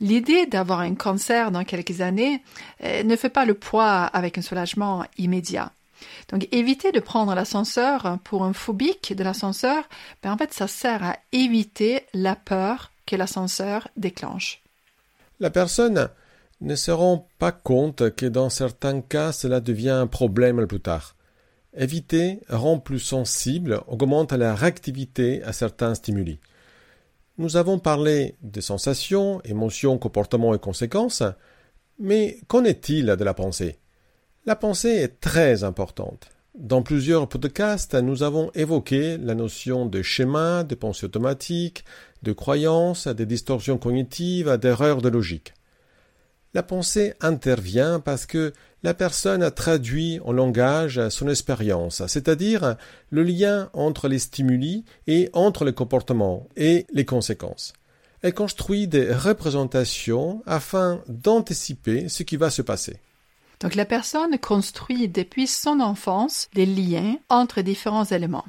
L'idée 0.01 0.47
d'avoir 0.47 0.81
un 0.81 0.95
cancer 0.95 1.51
dans 1.51 1.65
quelques 1.65 2.01
années 2.01 2.43
euh, 2.85 3.03
ne 3.03 3.17
fait 3.17 3.29
pas 3.29 3.45
le 3.45 3.55
poids 3.55 4.05
avec 4.05 4.39
un 4.39 4.43
soulagement 4.43 5.05
immédiat. 5.17 5.73
Donc 6.31 6.47
éviter 6.53 6.93
de 6.93 7.01
prendre 7.01 7.35
l'ascenseur 7.35 8.19
pour 8.23 8.45
un 8.45 8.53
phobique 8.53 9.15
de 9.17 9.25
l'ascenseur, 9.25 9.89
ben 10.23 10.33
en 10.33 10.37
fait 10.37 10.55
ça 10.55 10.69
sert 10.69 11.03
à 11.03 11.17
éviter 11.33 12.03
la 12.15 12.37
peur 12.37 12.93
que 13.07 13.17
l'ascenseur 13.17 13.89
déclenche. 13.97 14.63
La 15.41 15.51
personne 15.51 16.09
ne 16.61 16.75
se 16.75 16.91
rend 16.91 17.27
pas 17.39 17.53
compte 17.53 18.15
que 18.15 18.27
dans 18.27 18.51
certains 18.51 19.01
cas 19.01 19.33
cela 19.33 19.61
devient 19.61 19.91
un 19.91 20.07
problème 20.07 20.67
plus 20.67 20.81
tard. 20.81 21.15
Éviter 21.81 22.41
rend 22.49 22.81
plus 22.81 22.99
sensible, 22.99 23.83
augmente 23.87 24.33
la 24.33 24.57
réactivité 24.57 25.45
à 25.45 25.53
certains 25.53 25.95
stimuli. 25.95 26.41
Nous 27.39 27.57
avons 27.57 27.79
parlé 27.79 28.35
des 28.43 28.63
sensations, 28.63 29.41
émotions, 29.45 29.97
comportements 29.97 30.57
et 30.57 30.59
conséquences, 30.59 31.23
mais 32.01 32.39
qu'en 32.49 32.65
est-il 32.65 33.07
de 33.07 33.25
la 33.25 33.33
pensée? 33.33 33.79
La 34.45 34.57
pensée 34.57 34.89
est 34.89 35.21
très 35.21 35.63
importante. 35.63 36.31
Dans 36.57 36.83
plusieurs 36.83 37.29
podcasts, 37.29 37.95
nous 37.95 38.25
avons 38.25 38.51
évoqué 38.57 39.17
la 39.17 39.37
notion 39.37 39.87
de 39.87 40.03
schéma, 40.03 40.65
de 40.65 40.75
pensée 40.75 41.07
automatique, 41.07 41.85
de 42.25 42.33
croyances, 42.33 43.07
de 43.07 43.23
distorsions 43.23 43.79
cognitives, 43.79 44.57
d'erreurs 44.57 45.01
de 45.01 45.09
logique. 45.09 45.55
La 46.55 46.65
pensée 46.65 47.15
intervient 47.21 48.01
parce 48.01 48.27
que 48.27 48.53
la 48.83 48.95
personne 48.95 49.43
a 49.43 49.51
traduit 49.51 50.21
en 50.25 50.33
langage 50.33 51.09
son 51.09 51.29
expérience, 51.29 52.07
c'est-à-dire 52.07 52.77
le 53.11 53.23
lien 53.23 53.71
entre 53.73 54.09
les 54.09 54.19
stimuli 54.19 54.85
et 55.07 55.31
entre 55.33 55.65
les 55.65 55.73
comportements 55.73 56.47
et 56.57 56.87
les 56.93 57.05
conséquences. 57.05 57.73
Elle 58.23 58.35
construit 58.35 58.89
des 58.89 59.13
représentations 59.13 60.43
afin 60.47 61.03
d'anticiper 61.09 62.09
ce 62.09 62.23
qui 62.23 62.37
va 62.37 62.51
se 62.51 62.63
passer. 62.63 62.99
Donc 63.61 63.75
la 63.75 63.85
personne 63.85 64.39
construit 64.39 65.09
depuis 65.09 65.47
son 65.47 65.81
enfance 65.81 66.49
des 66.55 66.67
liens 66.67 67.17
entre 67.29 67.61
différents 67.61 68.05
éléments. 68.05 68.47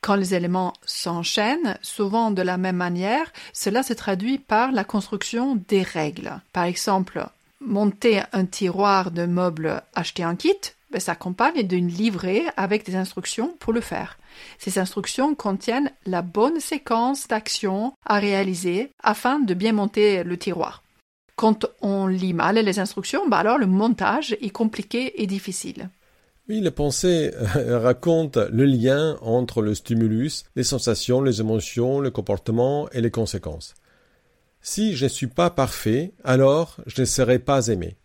Quand 0.00 0.16
les 0.16 0.34
éléments 0.34 0.72
s'enchaînent, 0.84 1.78
souvent 1.80 2.30
de 2.30 2.42
la 2.42 2.56
même 2.56 2.76
manière, 2.76 3.32
cela 3.52 3.82
se 3.82 3.92
traduit 3.92 4.38
par 4.38 4.72
la 4.72 4.84
construction 4.84 5.62
des 5.68 5.82
règles. 5.82 6.40
Par 6.52 6.64
exemple, 6.64 7.24
monter 7.64 8.22
un 8.32 8.44
tiroir 8.44 9.10
de 9.10 9.26
meubles 9.26 9.82
acheté 9.94 10.24
en 10.24 10.36
kit 10.36 10.58
ben, 10.90 11.00
s'accompagne 11.00 11.62
d'une 11.62 11.88
livrée 11.88 12.42
avec 12.56 12.84
des 12.84 12.96
instructions 12.96 13.54
pour 13.58 13.72
le 13.72 13.80
faire. 13.80 14.18
Ces 14.58 14.78
instructions 14.78 15.34
contiennent 15.34 15.90
la 16.04 16.20
bonne 16.20 16.60
séquence 16.60 17.28
d'actions 17.28 17.94
à 18.04 18.18
réaliser 18.18 18.90
afin 19.02 19.38
de 19.38 19.54
bien 19.54 19.72
monter 19.72 20.22
le 20.22 20.36
tiroir. 20.36 20.82
Quand 21.36 21.66
on 21.80 22.06
lit 22.06 22.34
mal 22.34 22.56
les 22.56 22.78
instructions, 22.78 23.26
ben 23.26 23.38
alors 23.38 23.58
le 23.58 23.66
montage 23.66 24.36
est 24.40 24.50
compliqué 24.50 25.22
et 25.22 25.26
difficile. 25.26 25.88
Oui, 26.48 26.60
les 26.60 26.70
pensées 26.70 27.30
racontent 27.54 28.40
le 28.50 28.64
lien 28.64 29.16
entre 29.22 29.62
le 29.62 29.74
stimulus, 29.74 30.44
les 30.56 30.64
sensations, 30.64 31.22
les 31.22 31.40
émotions, 31.40 32.00
le 32.00 32.10
comportement 32.10 32.90
et 32.90 33.00
les 33.00 33.10
conséquences. 33.10 33.74
Si 34.62 34.94
je 34.94 35.04
ne 35.04 35.08
suis 35.08 35.26
pas 35.26 35.50
parfait, 35.50 36.12
alors 36.22 36.76
je 36.86 37.00
ne 37.00 37.06
serai 37.06 37.40
pas 37.40 37.66
aimé. 37.66 37.96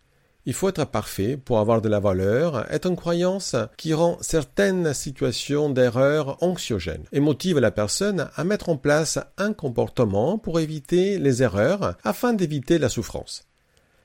Il 0.44 0.54
faut 0.54 0.70
être 0.70 0.86
parfait 0.86 1.36
pour 1.36 1.58
avoir 1.58 1.82
de 1.82 1.88
la 1.88 2.00
valeur 2.00 2.72
est 2.72 2.86
une 2.86 2.96
croyance 2.96 3.54
qui 3.76 3.94
rend 3.94 4.16
certaines 4.22 4.94
situations 4.94 5.70
d'erreur 5.70 6.42
anxiogènes 6.42 7.04
et 7.12 7.20
motive 7.20 7.58
la 7.58 7.70
personne 7.70 8.28
à 8.34 8.44
mettre 8.44 8.70
en 8.70 8.76
place 8.76 9.18
un 9.36 9.52
comportement 9.52 10.38
pour 10.38 10.58
éviter 10.58 11.18
les 11.18 11.42
erreurs 11.42 11.96
afin 12.02 12.32
d'éviter 12.32 12.78
la 12.78 12.88
souffrance. 12.88 13.44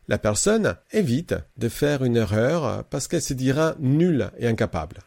La 0.08 0.18
personne 0.18 0.76
évite 0.92 1.34
de 1.58 1.70
faire 1.70 2.04
une 2.04 2.18
erreur 2.18 2.84
parce 2.90 3.08
qu'elle 3.08 3.22
se 3.22 3.34
dira 3.34 3.76
nulle 3.80 4.30
et 4.38 4.48
incapable. 4.48 4.98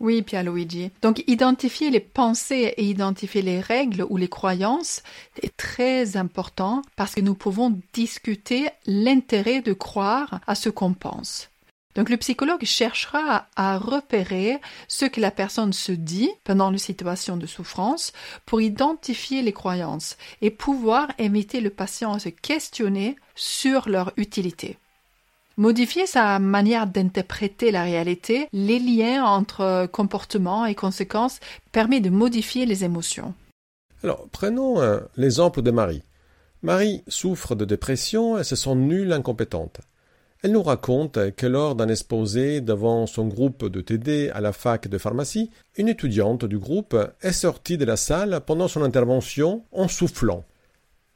Oui, 0.00 0.22
Pierre-Luigi. 0.22 0.90
Donc, 1.02 1.22
identifier 1.26 1.90
les 1.90 2.00
pensées 2.00 2.74
et 2.76 2.84
identifier 2.84 3.42
les 3.42 3.60
règles 3.60 4.04
ou 4.08 4.16
les 4.16 4.28
croyances 4.28 5.02
est 5.40 5.56
très 5.56 6.16
important 6.16 6.82
parce 6.96 7.14
que 7.14 7.20
nous 7.20 7.34
pouvons 7.34 7.80
discuter 7.92 8.68
l'intérêt 8.86 9.60
de 9.60 9.72
croire 9.72 10.40
à 10.46 10.54
ce 10.54 10.68
qu'on 10.68 10.94
pense. 10.94 11.50
Donc 11.94 12.08
le 12.08 12.16
psychologue 12.16 12.64
cherchera 12.64 13.46
à 13.54 13.78
repérer 13.78 14.60
ce 14.88 15.04
que 15.04 15.20
la 15.20 15.30
personne 15.30 15.72
se 15.72 15.92
dit 15.92 16.30
pendant 16.42 16.72
une 16.72 16.78
situation 16.78 17.36
de 17.36 17.46
souffrance 17.46 18.12
pour 18.46 18.60
identifier 18.60 19.42
les 19.42 19.52
croyances 19.52 20.16
et 20.40 20.50
pouvoir 20.50 21.08
inviter 21.20 21.60
le 21.60 21.70
patient 21.70 22.12
à 22.12 22.18
se 22.18 22.30
questionner 22.30 23.16
sur 23.36 23.88
leur 23.88 24.12
utilité. 24.16 24.78
Modifier 25.56 26.06
sa 26.06 26.40
manière 26.40 26.88
d'interpréter 26.88 27.70
la 27.70 27.84
réalité, 27.84 28.48
les 28.52 28.80
liens 28.80 29.24
entre 29.24 29.86
comportement 29.86 30.66
et 30.66 30.74
conséquences 30.74 31.38
permet 31.70 32.00
de 32.00 32.10
modifier 32.10 32.66
les 32.66 32.82
émotions. 32.82 33.34
Alors, 34.02 34.26
prenons 34.32 34.80
euh, 34.80 34.98
l'exemple 35.16 35.62
de 35.62 35.70
Marie. 35.70 36.02
Marie 36.62 37.04
souffre 37.06 37.54
de 37.54 37.64
dépression 37.64 38.36
et 38.36 38.42
se 38.42 38.56
sent 38.56 38.74
nulle 38.74 39.12
incompétente. 39.12 39.80
Elle 40.42 40.52
nous 40.52 40.62
raconte 40.62 41.34
que 41.36 41.46
lors 41.46 41.76
d'un 41.76 41.88
exposé 41.88 42.60
devant 42.60 43.06
son 43.06 43.28
groupe 43.28 43.66
de 43.66 43.80
TD 43.80 44.30
à 44.34 44.40
la 44.40 44.52
fac 44.52 44.88
de 44.88 44.98
pharmacie, 44.98 45.50
une 45.76 45.88
étudiante 45.88 46.44
du 46.44 46.58
groupe 46.58 46.96
est 47.22 47.32
sortie 47.32 47.78
de 47.78 47.84
la 47.84 47.96
salle 47.96 48.40
pendant 48.44 48.66
son 48.66 48.82
intervention 48.82 49.62
en 49.70 49.86
soufflant. 49.86 50.44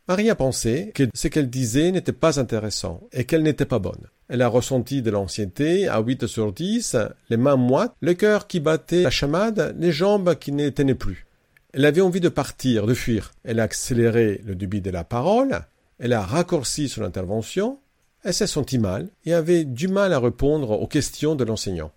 Marie 0.06 0.30
a 0.30 0.34
pensé 0.34 0.92
que 0.94 1.08
ce 1.12 1.28
qu'elle 1.28 1.50
disait 1.50 1.90
n'était 1.90 2.12
pas 2.12 2.38
intéressant 2.38 3.00
et 3.12 3.24
qu'elle 3.24 3.42
n'était 3.42 3.66
pas 3.66 3.80
bonne. 3.80 4.06
Elle 4.28 4.42
a 4.42 4.48
ressenti 4.48 5.00
de 5.02 5.10
l'anxiété 5.10 5.88
à 5.88 6.00
8 6.00 6.26
sur 6.26 6.52
10, 6.52 6.96
les 7.30 7.36
mains 7.36 7.56
moites, 7.56 7.94
le 8.00 8.14
cœur 8.14 8.46
qui 8.46 8.60
battait 8.60 9.02
la 9.02 9.10
chamade, 9.10 9.74
les 9.78 9.92
jambes 9.92 10.34
qui 10.38 10.52
ne 10.52 10.92
plus. 10.92 11.26
Elle 11.72 11.84
avait 11.84 12.00
envie 12.00 12.20
de 12.20 12.28
partir, 12.28 12.86
de 12.86 12.94
fuir. 12.94 13.32
Elle 13.44 13.60
a 13.60 13.64
accéléré 13.64 14.42
le 14.44 14.54
débit 14.54 14.80
de 14.80 14.90
la 14.90 15.04
parole, 15.04 15.60
elle 15.98 16.12
a 16.12 16.22
raccourci 16.22 16.88
son 16.88 17.02
intervention, 17.02 17.78
elle 18.22 18.34
s'est 18.34 18.46
sentie 18.46 18.78
mal 18.78 19.08
et 19.24 19.32
avait 19.32 19.64
du 19.64 19.88
mal 19.88 20.12
à 20.12 20.18
répondre 20.18 20.70
aux 20.70 20.86
questions 20.86 21.34
de 21.34 21.44
l'enseignant. 21.44 21.92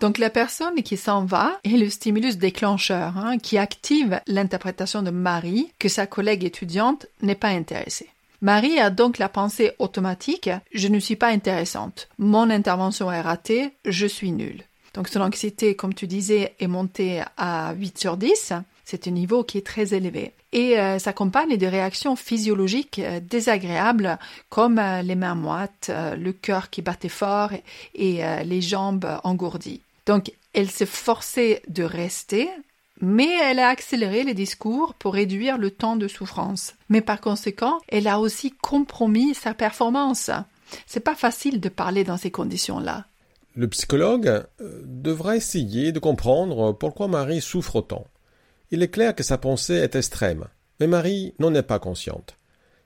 Donc 0.00 0.18
la 0.18 0.30
personne 0.30 0.82
qui 0.82 0.96
s'en 0.96 1.24
va 1.24 1.58
est 1.64 1.76
le 1.76 1.88
stimulus 1.88 2.36
déclencheur 2.36 3.16
hein, 3.16 3.38
qui 3.38 3.56
active 3.56 4.20
l'interprétation 4.26 5.02
de 5.02 5.10
Marie 5.10 5.72
que 5.78 5.88
sa 5.88 6.06
collègue 6.06 6.44
étudiante 6.44 7.06
n'est 7.22 7.34
pas 7.34 7.48
intéressée. 7.48 8.08
Marie 8.40 8.78
a 8.78 8.90
donc 8.90 9.18
la 9.18 9.28
pensée 9.28 9.72
automatique 9.78 10.50
je 10.72 10.88
ne 10.88 10.98
suis 10.98 11.16
pas 11.16 11.28
intéressante, 11.28 12.08
mon 12.18 12.50
intervention 12.50 13.10
est 13.10 13.20
ratée, 13.20 13.72
je 13.84 14.06
suis 14.06 14.32
nulle. 14.32 14.62
Donc 14.96 15.08
son 15.08 15.20
anxiété, 15.20 15.76
comme 15.76 15.92
tu 15.92 16.06
disais, 16.06 16.54
est 16.58 16.66
montée 16.66 17.22
à 17.36 17.74
8 17.74 17.98
sur 17.98 18.16
10. 18.16 18.54
C'est 18.84 19.06
un 19.06 19.10
niveau 19.10 19.44
qui 19.44 19.58
est 19.58 19.66
très 19.66 19.92
élevé. 19.92 20.32
Et 20.52 20.78
euh, 20.78 20.98
s'accompagne 20.98 21.58
de 21.58 21.66
réactions 21.66 22.16
physiologiques 22.16 23.00
euh, 23.00 23.20
désagréables 23.20 24.18
comme 24.48 24.78
euh, 24.78 25.02
les 25.02 25.14
mains 25.14 25.34
moites, 25.34 25.90
le 25.90 26.32
cœur 26.32 26.70
qui 26.70 26.80
battait 26.80 27.10
fort 27.10 27.50
et 27.94 28.22
les 28.44 28.62
jambes 28.62 29.06
engourdies. 29.22 29.82
Donc 30.06 30.32
elle 30.54 30.70
s'est 30.70 30.86
forcée 30.86 31.60
de 31.68 31.82
rester 31.82 32.48
mais 33.00 33.28
elle 33.42 33.58
a 33.58 33.68
accéléré 33.68 34.24
les 34.24 34.34
discours 34.34 34.94
pour 34.94 35.14
réduire 35.14 35.58
le 35.58 35.70
temps 35.70 35.96
de 35.96 36.08
souffrance. 36.08 36.74
Mais 36.88 37.00
par 37.00 37.20
conséquent, 37.20 37.78
elle 37.88 38.08
a 38.08 38.18
aussi 38.20 38.52
compromis 38.52 39.34
sa 39.34 39.54
performance. 39.54 40.30
C'est 40.86 41.00
pas 41.00 41.14
facile 41.14 41.60
de 41.60 41.68
parler 41.68 42.04
dans 42.04 42.16
ces 42.16 42.30
conditions-là. 42.30 43.06
Le 43.54 43.68
psychologue 43.68 44.28
euh, 44.60 44.82
devra 44.84 45.36
essayer 45.36 45.92
de 45.92 45.98
comprendre 45.98 46.72
pourquoi 46.72 47.08
Marie 47.08 47.40
souffre 47.40 47.76
autant. 47.76 48.06
Il 48.70 48.82
est 48.82 48.88
clair 48.88 49.14
que 49.14 49.22
sa 49.22 49.38
pensée 49.38 49.74
est 49.74 49.94
extrême, 49.94 50.46
mais 50.80 50.86
Marie 50.86 51.34
n'en 51.38 51.54
est 51.54 51.62
pas 51.62 51.78
consciente. 51.78 52.36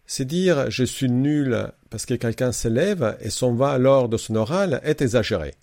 C'est 0.07 0.27
dire 0.27 0.71
je 0.71 0.85
suis 0.85 1.11
nul 1.11 1.73
parce 1.89 2.07
que 2.07 2.15
quelqu'un 2.15 2.53
s'élève 2.53 3.17
et 3.21 3.31
s'en 3.31 3.55
va 3.55 3.79
lors 3.79 4.09
de 4.09 4.17
son 4.17 4.37
oral 4.37 4.81
est 4.85 5.03
exagéré. 5.03 5.55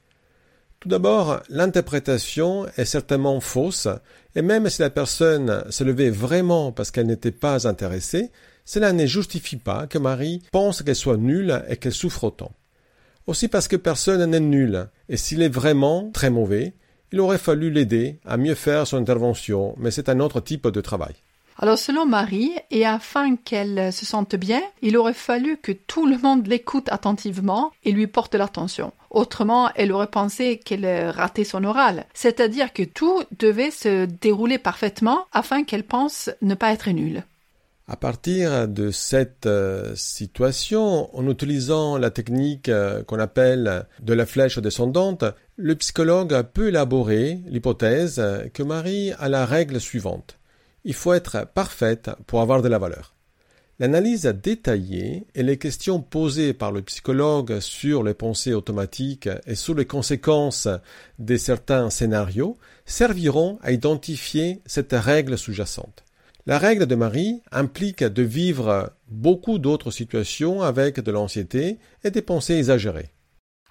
Tout 0.80 0.90
d'abord, 0.90 1.42
l'interprétation 1.50 2.68
est 2.78 2.86
certainement 2.86 3.40
fausse, 3.40 3.88
et 4.36 4.44
même 4.44 4.70
si 4.70 4.82
la 4.82 4.92
personne 4.92 5.64
se 5.72 5.84
levait 5.84 6.12
vraiment 6.12 6.72
parce 6.72 6.92
qu'elle 6.92 7.08
n'était 7.08 7.32
pas 7.32 7.68
intéressée, 7.68 8.32
cela 8.64 8.94
ne 8.94 9.06
justifie 9.08 9.56
pas 9.56 9.88
que 9.88 9.98
Marie 9.98 10.44
pense 10.52 10.84
qu'elle 10.84 10.96
soit 10.96 11.18
nulle 11.18 11.64
et 11.68 11.78
qu'elle 11.78 11.94
souffre 11.94 12.26
autant. 12.26 12.52
Aussi 13.26 13.48
parce 13.48 13.68
que 13.68 13.76
personne 13.76 14.30
n'est 14.30 14.40
nul, 14.40 14.88
et 15.10 15.18
s'il 15.18 15.42
est 15.42 15.50
vraiment 15.50 16.12
très 16.12 16.30
mauvais, 16.30 16.74
il 17.12 17.22
aurait 17.22 17.38
fallu 17.38 17.72
l'aider 17.72 18.20
à 18.26 18.38
mieux 18.38 18.56
faire 18.56 18.86
son 18.86 18.98
intervention, 18.98 19.74
mais 19.78 19.92
c'est 19.92 20.10
un 20.10 20.20
autre 20.20 20.42
type 20.42 20.68
de 20.68 20.82
travail. 20.82 21.16
Alors 21.60 21.80
selon 21.80 22.06
Marie, 22.06 22.52
et 22.70 22.86
afin 22.86 23.36
qu'elle 23.36 23.92
se 23.92 24.06
sente 24.06 24.36
bien, 24.36 24.62
il 24.84 24.96
aurait 24.96 25.14
fallu 25.14 25.58
que 25.58 25.72
tout 25.72 26.06
le 26.06 26.20
monde 26.20 26.46
l'écoute 26.46 26.88
attentivement 26.92 27.72
et 27.84 27.92
lui 27.92 28.06
porte 28.06 28.36
l'attention. 28.36 28.94
Autrement, 29.10 29.72
elle 29.76 29.92
aurait 29.92 30.06
pensé 30.06 30.60
qu'elle 30.60 31.10
ratait 31.10 31.44
son 31.44 31.64
oral. 31.64 32.06
C'est-à-dire 32.14 32.74
que 32.74 32.84
tout 32.84 33.24
devait 33.40 33.72
se 33.72 34.06
dérouler 34.06 34.60
parfaitement 34.60 35.26
afin 35.32 35.64
qu'elle 35.64 35.84
pense 35.84 36.30
ne 36.44 36.54
pas 36.54 36.72
être 36.74 36.92
nulle. 36.92 37.24
À 37.90 37.96
partir 37.96 38.68
de 38.68 38.92
cette 38.92 39.46
euh, 39.46 39.96
situation, 39.96 41.10
en 41.18 41.30
utilisant 41.30 41.98
la 41.98 42.12
technique 42.12 42.68
euh, 42.68 43.02
qu'on 43.04 43.18
appelle 43.18 43.86
de 44.02 44.14
la 44.14 44.26
flèche 44.26 44.60
descendante, 44.60 45.24
le 45.56 45.74
psychologue 45.76 46.42
peut 46.54 46.68
élaborer 46.68 47.40
l'hypothèse 47.48 48.22
que 48.54 48.62
Marie 48.62 49.14
a 49.18 49.30
la 49.30 49.46
règle 49.46 49.80
suivante. 49.80 50.37
Il 50.88 50.94
faut 50.94 51.12
être 51.12 51.46
parfaite 51.54 52.12
pour 52.28 52.40
avoir 52.40 52.62
de 52.62 52.70
la 52.70 52.80
valeur. 52.80 53.14
L'analyse 53.78 54.24
détaillée 54.24 55.28
et 55.36 55.44
les 55.44 55.58
questions 55.58 56.02
posées 56.02 56.54
par 56.54 56.72
le 56.72 56.82
psychologue 56.82 57.60
sur 57.60 58.04
les 58.04 58.14
pensées 58.14 58.54
automatiques 58.54 59.28
et 59.46 59.56
sur 59.56 59.76
les 59.76 59.86
conséquences 59.86 60.70
de 61.20 61.36
certains 61.36 61.90
scénarios 61.90 62.58
serviront 62.86 63.60
à 63.62 63.74
identifier 63.74 64.62
cette 64.66 64.94
règle 64.94 65.38
sous-jacente. 65.38 66.06
La 66.46 66.58
règle 66.58 66.86
de 66.86 66.96
Marie 66.96 67.42
implique 67.52 68.06
de 68.06 68.24
vivre 68.24 68.94
beaucoup 69.10 69.60
d'autres 69.60 69.92
situations 69.92 70.62
avec 70.62 71.02
de 71.02 71.12
l'anxiété 71.12 71.80
et 72.06 72.12
des 72.12 72.22
pensées 72.22 72.56
exagérées. 72.56 73.10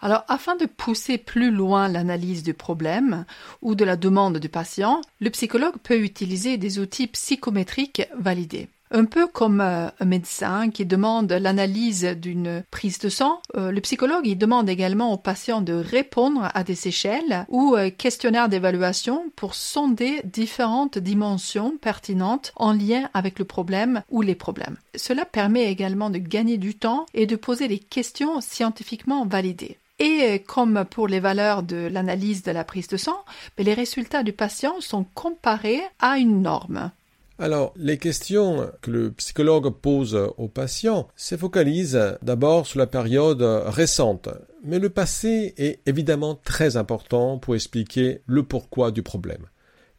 Alors, 0.01 0.25
afin 0.29 0.57
de 0.57 0.67
pousser 0.67 1.19
plus 1.19 1.51
loin 1.51 1.89
l'analyse 1.89 2.43
du 2.43 2.55
problème 2.55 3.25
ou 3.63 3.75
de 3.75 3.85
la 3.85 3.97
demande 3.97 4.39
du 4.39 4.49
patient, 4.49 5.01
le 5.21 5.31
psychologue 5.31 5.79
peut 5.83 6.01
utiliser 6.01 6.57
des 6.59 6.79
outils 6.79 7.07
psychométriques 7.07 8.09
validés. 8.19 8.69
Un 8.91 9.05
peu 9.05 9.27
comme 9.27 9.61
euh, 9.61 9.89
un 9.99 10.05
médecin 10.05 10.71
qui 10.71 10.87
demande 10.87 11.33
l'analyse 11.33 12.05
d'une 12.05 12.63
prise 12.71 12.99
de 13.01 13.09
sang, 13.09 13.41
euh, 13.57 13.73
le 13.73 13.81
psychologue 13.81 14.27
il 14.27 14.39
demande 14.39 14.69
également 14.69 15.13
au 15.13 15.17
patient 15.17 15.61
de 15.61 15.73
répondre 15.73 16.49
à 16.55 16.63
des 16.63 16.87
échelles 16.87 17.47
ou 17.49 17.75
euh, 17.75 17.91
questionnaires 17.91 18.49
d'évaluation 18.49 19.25
pour 19.35 19.55
sonder 19.55 20.21
différentes 20.25 20.99
dimensions 20.99 21.77
pertinentes 21.79 22.53
en 22.55 22.73
lien 22.73 23.11
avec 23.13 23.41
le 23.41 23.45
problème 23.45 24.03
ou 24.09 24.23
les 24.23 24.37
problèmes. 24.37 24.77
Cela 24.95 25.25
permet 25.25 25.65
également 25.65 26.11
de 26.11 26.19
gagner 26.19 26.57
du 26.57 26.75
temps 26.75 27.07
et 27.13 27.27
de 27.27 27.37
poser 27.37 27.67
des 27.67 27.81
questions 27.81 28.41
scientifiquement 28.41 29.27
validées. 29.27 29.79
Et 29.99 30.43
comme 30.47 30.85
pour 30.91 31.09
les 31.09 31.21
valeurs 31.21 31.63
de 31.63 31.89
l'analyse 31.91 32.43
de 32.43 32.53
la 32.53 32.65
prise 32.65 32.89
de 32.89 32.97
sang, 32.97 33.25
les 33.59 33.73
résultats 33.73 34.23
du 34.23 34.33
patient 34.33 34.81
sont 34.81 35.07
comparés 35.15 35.81
à 36.01 36.19
une 36.19 36.43
norme. 36.43 36.91
Alors, 37.39 37.75
les 37.77 37.99
questions 37.99 38.71
que 38.81 38.91
le 38.91 39.11
psychologue 39.13 39.71
pose 39.71 40.19
au 40.39 40.49
patient 40.49 41.09
se 41.17 41.37
focalisent 41.37 42.19
d'abord 42.23 42.67
sur 42.67 42.79
la 42.79 42.87
période 42.87 43.43
récente, 43.43 44.31
mais 44.65 44.79
le 44.79 44.89
passé 44.89 45.53
est 45.59 45.81
évidemment 45.87 46.35
très 46.35 46.79
important 46.79 47.39
pour 47.39 47.55
expliquer 47.55 48.23
le 48.27 48.43
pourquoi 48.43 48.91
du 48.91 49.03
problème. 49.03 49.47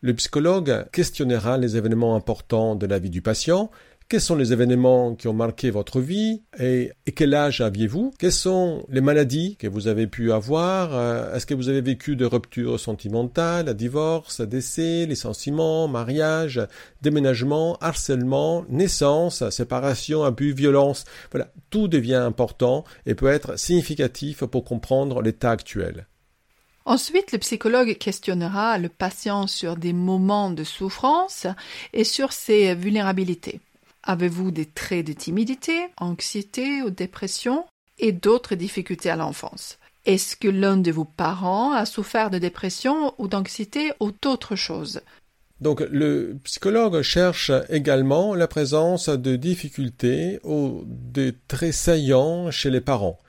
Le 0.02 0.14
psychologue 0.16 0.86
questionnera 0.92 1.58
les 1.58 1.78
événements 1.78 2.16
importants 2.16 2.76
de 2.76 2.86
la 2.86 2.98
vie 2.98 3.10
du 3.10 3.22
patient 3.22 3.72
quels 4.10 4.22
sont 4.22 4.36
les 4.36 4.54
événements 4.54 5.16
qui 5.16 5.28
ont 5.28 5.34
marqué 5.34 5.70
votre 5.70 6.00
vie 6.00 6.44
et, 6.60 6.94
quel 7.16 7.34
âge 7.34 7.60
aviez-vous? 7.60 8.14
Quelles 8.18 8.32
sont 8.32 8.86
les 8.90 9.02
maladies 9.02 9.58
que 9.58 9.68
vous 9.68 9.88
avez 9.88 10.08
pu 10.08 10.32
avoir? 10.32 10.96
Euh, 10.96 11.36
Est-ce 11.36 11.46
que 11.46 11.54
vous 11.54 11.68
avez 11.68 11.82
vécu 11.82 12.16
de 12.16 12.26
ruptures 12.26 12.80
sentimentales, 12.80 13.74
divorce, 13.74 14.40
décès, 14.42 15.06
licenciement, 15.06 15.88
mariage, 15.88 16.62
déménagement, 17.02 17.78
harcèlement, 17.82 18.64
naissance, 18.70 19.48
séparation, 19.50 20.24
abus, 20.24 20.54
violence? 20.54 21.04
Voilà, 21.32 21.52
tout 21.70 21.88
devient 21.90 22.16
important 22.16 22.86
et 23.06 23.16
peut 23.16 23.28
être 23.28 23.60
significatif 23.60 24.46
pour 24.46 24.64
comprendre 24.64 25.22
l'état 25.22 25.52
actuel. 25.52 26.08
Ensuite, 26.88 27.34
le 27.34 27.40
psychologue 27.40 27.98
questionnera 27.98 28.78
le 28.78 28.88
patient 28.88 29.46
sur 29.46 29.76
des 29.76 29.92
moments 29.92 30.52
de 30.52 30.64
souffrance 30.64 31.46
et 31.92 32.06
sur 32.06 32.32
ses 32.32 32.76
vulnérabilités. 32.76 33.60
Avez-vous 34.10 34.52
des 34.52 34.66
traits 34.66 35.06
de 35.06 35.12
timidité, 35.12 35.74
anxiété 35.98 36.82
ou 36.82 36.90
dépression 36.90 37.66
et 38.00 38.14
d'autres 38.14 38.56
difficultés 38.56 39.10
à 39.10 39.18
l'enfance? 39.18 39.80
Est-ce 40.06 40.38
que 40.38 40.48
l'un 40.48 40.78
de 40.78 40.92
vos 40.92 41.04
parents 41.04 41.74
a 41.74 41.86
souffert 41.86 42.30
de 42.30 42.38
dépression 42.38 43.14
ou 43.18 43.28
d'anxiété 43.28 43.92
ou 44.00 44.12
d'autres 44.22 44.56
choses? 44.56 45.02
Donc 45.60 45.82
le 45.82 46.38
psychologue 46.46 47.02
cherche 47.02 47.52
également 47.68 48.34
la 48.34 48.48
présence 48.48 49.10
de 49.10 49.36
difficultés 49.36 50.40
ou 50.46 50.86
de 50.86 51.36
traits 51.50 51.74
saillants 51.74 52.50
chez 52.50 52.70
les 52.70 52.80
parents. 52.80 53.20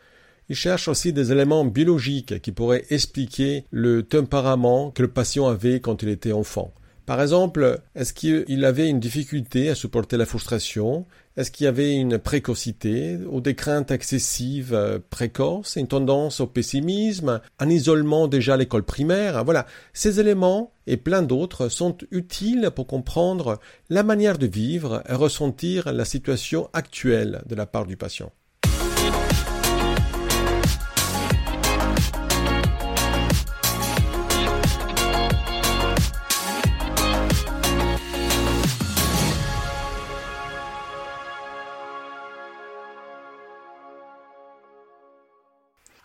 Il 0.49 0.55
cherche 0.55 0.87
aussi 0.87 1.13
des 1.13 1.33
éléments 1.33 1.65
biologiques 1.65 2.41
qui 2.41 2.53
pourraient 2.53 2.87
expliquer 2.91 3.65
le 3.73 4.05
tempérament 4.05 4.93
que 4.93 5.03
le 5.03 5.11
patient 5.11 5.49
avait 5.49 5.81
quand 5.81 6.05
il 6.05 6.09
était 6.09 6.31
enfant. 6.31 6.73
Par 7.09 7.23
exemple, 7.23 7.81
est-ce 7.95 8.13
qu'il 8.13 8.67
avait 8.67 8.87
une 8.87 9.01
difficulté 9.01 9.71
à 9.71 9.75
supporter 9.75 10.19
la 10.19 10.27
frustration? 10.27 11.07
Est-ce 11.39 11.51
qu'il 11.51 11.65
y 11.65 11.67
avait 11.67 11.97
une 11.97 12.19
précocité 12.19 13.17
ou 13.31 13.41
des 13.41 13.55
craintes 13.55 13.91
excessives 13.91 14.75
euh, 14.75 14.99
précoces, 15.09 15.77
une 15.77 15.89
tendance 15.89 16.41
au 16.41 16.47
pessimisme, 16.47 17.41
un 17.61 17.71
isolement 17.71 18.29
déjà 18.29 18.55
à 18.55 18.57
l'école 18.59 18.83
primaire 18.83 19.43
Voilà, 19.43 19.65
ces 19.95 20.21
éléments 20.21 20.75
et 20.87 20.99
plein 20.99 21.23
d'autres 21.23 21.71
sont 21.71 21.97
utiles 22.11 22.71
pour 22.77 22.87
comprendre 22.87 23.59
la 23.89 24.03
manière 24.03 24.37
de 24.37 24.47
vivre 24.47 25.03
et 25.09 25.15
ressentir 25.15 25.91
la 25.91 26.05
situation 26.05 26.69
actuelle 26.75 27.41
de 27.47 27.55
la 27.55 27.65
part 27.65 27.87
du 27.87 27.97
patient. 27.97 28.31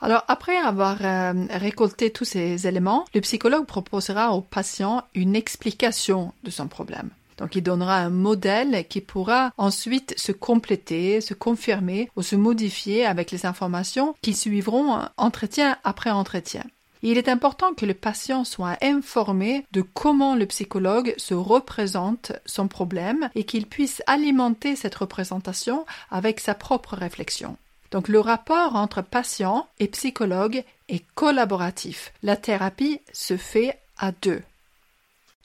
Alors, 0.04 0.26
après 0.28 0.58
avoir 0.58 0.98
euh, 1.02 1.46
récolté 1.50 2.10
tous 2.10 2.26
ces 2.26 2.68
éléments, 2.68 3.06
le 3.16 3.22
psychologue 3.22 3.66
proposera 3.66 4.34
au 4.34 4.42
patient 4.42 5.04
une 5.16 5.34
explication 5.34 6.34
de 6.44 6.52
son 6.52 6.68
problème. 6.68 7.10
Donc, 7.38 7.56
il 7.56 7.63
donnera 7.63 8.00
un 8.00 8.10
modèle 8.10 8.86
qui 8.89 9.00
pourra 9.00 9.52
ensuite 9.58 10.13
se 10.18 10.34
compléter, 10.34 11.22
se 11.22 11.34
confirmer 11.34 12.10
ou 12.18 12.22
se 12.22 12.36
modifier 12.36 13.06
avec 13.06 13.32
les 13.32 13.46
informations 13.46 14.13
qui 14.22 14.34
suivront 14.34 15.00
entretien 15.16 15.78
après 15.86 16.12
entretien. 16.12 16.66
Il 17.02 17.18
est 17.18 17.30
important 17.30 17.74
que 17.74 17.86
le 17.86 17.94
patient 17.94 18.44
soit 18.44 18.78
informé 18.84 19.66
de 19.72 19.82
comment 19.82 20.36
le 20.36 20.48
psychologue 20.48 21.13
se 21.16 21.34
représente 21.34 22.34
son 22.46 22.68
problème 22.68 23.30
et 23.36 23.46
qu'il 23.46 23.68
puisse 23.68 24.04
alimenter 24.06 24.76
cette 24.76 24.96
représentation 24.96 25.86
avec 26.12 26.42
sa 26.42 26.56
propre 26.56 26.98
réflexion. 26.98 27.56
Donc 27.94 28.08
le 28.08 28.20
rapport 28.20 28.76
entre 28.76 29.04
patient 29.04 29.68
et 29.80 29.88
psychologue 29.88 30.64
est 30.90 31.06
collaboratif. 31.14 32.12
La 32.24 32.36
thérapie 32.36 33.00
se 33.14 33.38
fait 33.38 33.78
à 33.98 34.12
deux. 34.12 34.42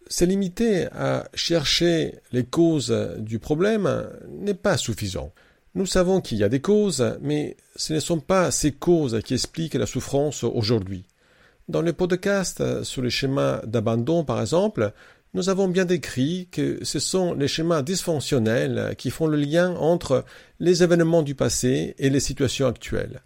Se 0.07 0.25
limiter 0.25 0.87
à 0.87 1.29
chercher 1.35 2.15
les 2.33 2.45
causes 2.45 3.17
du 3.19 3.39
problème 3.39 4.09
n'est 4.31 4.55
pas 4.55 4.79
suffisant. 4.79 5.31
Nous 5.75 5.85
savons 5.85 6.23
qu'il 6.23 6.39
y 6.39 6.43
a 6.43 6.49
des 6.49 6.63
causes, 6.63 7.19
mais 7.21 7.59
ce 7.77 7.93
ne 7.93 8.01
sont 8.01 8.19
pas 8.19 8.51
ces 8.51 8.73
causes 8.73 9.21
qui 9.23 9.35
expliquent 9.35 9.75
la 9.75 9.85
souffrance 9.85 10.43
aujourd'hui. 10.43 11.05
Dans 11.69 11.83
le 11.83 11.93
podcast 11.93 12.83
sur 12.83 13.03
les 13.03 13.11
schémas 13.11 13.61
d'abandon, 13.67 14.25
par 14.25 14.41
exemple, 14.41 14.95
nous 15.35 15.49
avons 15.51 15.69
bien 15.69 15.85
décrit 15.85 16.49
que 16.51 16.83
ce 16.85 16.99
sont 16.99 17.35
les 17.35 17.49
schémas 17.49 17.83
dysfonctionnels 17.83 18.95
qui 18.97 19.11
font 19.11 19.27
le 19.27 19.37
lien 19.37 19.75
entre 19.77 20.25
les 20.59 20.83
événements 20.83 21.23
du 21.23 21.35
passé 21.35 21.95
et 21.99 22.11
les 22.11 22.21
situations 22.21 22.67
actuelles. 22.67 23.23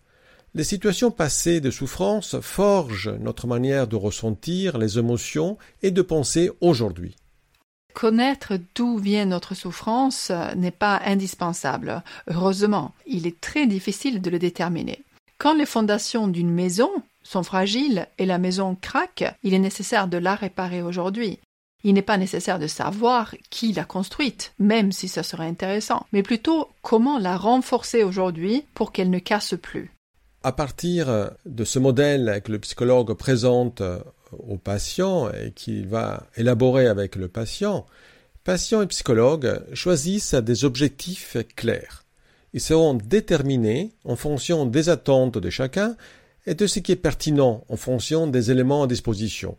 Les 0.54 0.64
situations 0.64 1.10
passées 1.10 1.60
de 1.60 1.70
souffrance 1.70 2.38
forgent 2.40 3.16
notre 3.20 3.46
manière 3.46 3.86
de 3.86 3.96
ressentir 3.96 4.76
les 4.76 4.98
émotions 4.98 5.56
et 5.82 5.90
de 5.90 6.02
penser 6.02 6.50
aujourd'hui. 6.60 7.16
Connaître 7.94 8.58
d'où 8.74 8.98
vient 8.98 9.24
notre 9.24 9.54
souffrance 9.54 10.32
n'est 10.56 10.70
pas 10.70 11.00
indispensable. 11.04 12.02
Heureusement, 12.26 12.94
il 13.06 13.26
est 13.26 13.40
très 13.40 13.66
difficile 13.66 14.20
de 14.20 14.28
le 14.28 14.38
déterminer. 14.38 15.04
Quand 15.38 15.54
les 15.54 15.66
fondations 15.66 16.28
d'une 16.28 16.50
maison 16.50 16.90
sont 17.22 17.42
fragiles 17.42 18.06
et 18.18 18.26
la 18.26 18.38
maison 18.38 18.76
craque, 18.80 19.24
il 19.42 19.54
est 19.54 19.58
nécessaire 19.58 20.08
de 20.08 20.18
la 20.18 20.34
réparer 20.34 20.82
aujourd'hui. 20.82 21.38
Il 21.84 21.94
n'est 21.94 22.02
pas 22.02 22.18
nécessaire 22.18 22.58
de 22.58 22.66
savoir 22.66 23.34
qui 23.50 23.72
l'a 23.72 23.84
construite, 23.84 24.54
même 24.58 24.92
si 24.92 25.08
ça 25.08 25.22
serait 25.22 25.46
intéressant, 25.46 26.06
mais 26.12 26.22
plutôt 26.22 26.68
comment 26.82 27.18
la 27.18 27.36
renforcer 27.36 28.04
aujourd'hui 28.04 28.64
pour 28.74 28.92
qu'elle 28.92 29.10
ne 29.10 29.18
casse 29.18 29.54
plus. 29.60 29.90
À 30.44 30.52
partir 30.52 31.30
de 31.46 31.64
ce 31.64 31.78
modèle 31.78 32.40
que 32.44 32.52
le 32.52 32.58
psychologue 32.58 33.12
présente 33.14 33.82
au 34.32 34.56
patient 34.56 35.30
et 35.30 35.52
qu'il 35.52 35.86
va 35.86 36.26
élaborer 36.36 36.86
avec 36.86 37.16
le 37.16 37.28
patient, 37.28 37.86
patient 38.44 38.82
et 38.82 38.86
psychologue 38.86 39.62
choisissent 39.72 40.34
des 40.34 40.64
objectifs 40.64 41.36
clairs. 41.54 42.04
Ils 42.54 42.60
seront 42.60 42.94
déterminés 42.94 43.92
en 44.04 44.16
fonction 44.16 44.66
des 44.66 44.88
attentes 44.88 45.38
de 45.38 45.50
chacun 45.50 45.96
et 46.46 46.54
de 46.54 46.66
ce 46.66 46.80
qui 46.80 46.92
est 46.92 46.96
pertinent 46.96 47.64
en 47.68 47.76
fonction 47.76 48.26
des 48.26 48.50
éléments 48.50 48.82
à 48.82 48.86
disposition 48.86 49.56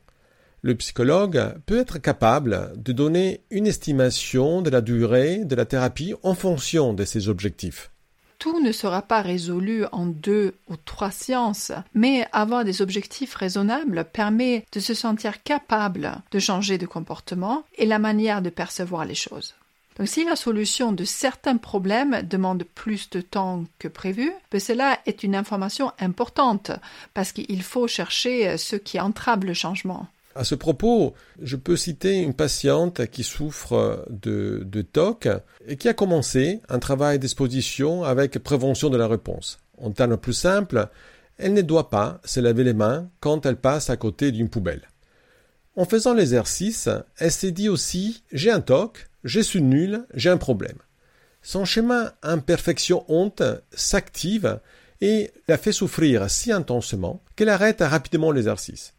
le 0.64 0.76
psychologue 0.76 1.54
peut 1.66 1.78
être 1.78 2.00
capable 2.00 2.72
de 2.78 2.94
donner 2.94 3.42
une 3.52 3.68
estimation 3.68 4.62
de 4.62 4.70
la 4.70 4.80
durée 4.80 5.44
de 5.44 5.56
la 5.56 5.66
thérapie 5.66 6.16
en 6.24 6.34
fonction 6.34 6.94
de 6.94 7.04
ses 7.04 7.28
objectifs. 7.28 7.92
Tout 8.40 8.62
ne 8.62 8.72
sera 8.72 9.02
pas 9.02 9.22
résolu 9.22 9.86
en 9.92 10.06
deux 10.06 10.54
ou 10.70 10.76
trois 10.78 11.12
séances, 11.12 11.74
mais 11.94 12.26
avoir 12.32 12.64
des 12.64 12.82
objectifs 12.82 13.36
raisonnables 13.36 14.06
permet 14.12 14.66
de 14.72 14.80
se 14.80 14.94
sentir 14.94 15.44
capable 15.44 16.16
de 16.32 16.40
changer 16.40 16.78
de 16.78 16.86
comportement 16.86 17.64
et 17.78 17.86
la 17.86 18.00
manière 18.00 18.42
de 18.42 18.50
percevoir 18.50 19.06
les 19.06 19.16
choses. 19.16 19.56
Donc 19.98 20.08
si 20.08 20.24
la 20.24 20.36
solution 20.36 20.92
de 20.92 21.04
certains 21.04 21.58
problèmes 21.58 22.22
demande 22.24 22.64
plus 22.64 23.10
de 23.10 23.22
temps 23.22 23.66
que 23.80 23.88
prévu, 23.88 24.32
ben 24.50 24.60
cela 24.60 24.98
est 25.06 25.24
une 25.24 25.36
information 25.36 25.92
importante 26.00 26.72
parce 27.14 27.32
qu'il 27.34 27.62
faut 27.62 27.88
chercher 27.88 28.58
ce 28.58 28.76
qui 28.76 29.00
entrave 29.00 29.46
le 29.46 29.54
changement. 29.54 30.08
À 30.36 30.44
ce 30.44 30.56
propos, 30.56 31.14
je 31.42 31.56
peux 31.56 31.78
citer 31.78 32.20
une 32.20 32.34
patiente 32.34 33.06
qui 33.08 33.24
souffre 33.24 34.06
de, 34.10 34.66
TOC 34.82 35.28
et 35.68 35.78
qui 35.78 35.88
a 35.88 35.94
commencé 35.94 36.62
un 36.70 36.80
travail 36.80 37.20
d'exposition 37.20 38.04
avec 38.04 38.40
prévention 38.40 38.90
de 38.90 38.98
la 38.98 39.08
réponse. 39.08 39.60
En 39.78 39.92
termes 39.92 40.18
plus 40.18 40.34
simples, 40.34 40.90
elle 41.38 41.54
ne 41.54 41.62
doit 41.62 41.90
pas 41.92 42.20
se 42.26 42.40
laver 42.40 42.64
les 42.64 42.74
mains 42.74 43.10
quand 43.20 43.46
elle 43.46 43.58
passe 43.58 43.90
à 43.90 43.98
côté 43.98 44.32
d'une 44.32 44.50
poubelle. 44.50 44.90
En 45.76 45.86
faisant 45.86 46.14
l'exercice, 46.14 46.90
elle 47.18 47.32
s'est 47.32 47.52
dit 47.52 47.70
aussi 47.70 48.24
j'ai 48.32 48.52
un 48.52 48.62
TOC, 48.62 49.10
je 49.24 49.40
suis 49.40 49.62
nul, 49.62 50.06
j'ai 50.16 50.30
un 50.30 50.38
problème. 50.38 50.78
Son 51.44 51.66
schéma 51.66 52.14
imperfection 52.24 53.06
honte 53.08 53.44
s'active 53.72 54.60
et 55.02 55.32
la 55.48 55.58
fait 55.58 55.72
souffrir 55.72 56.30
si 56.30 56.52
intensément 56.52 57.22
qu'elle 57.36 57.50
arrête 57.50 57.82
rapidement 57.82 58.32
l'exercice. 58.32 58.94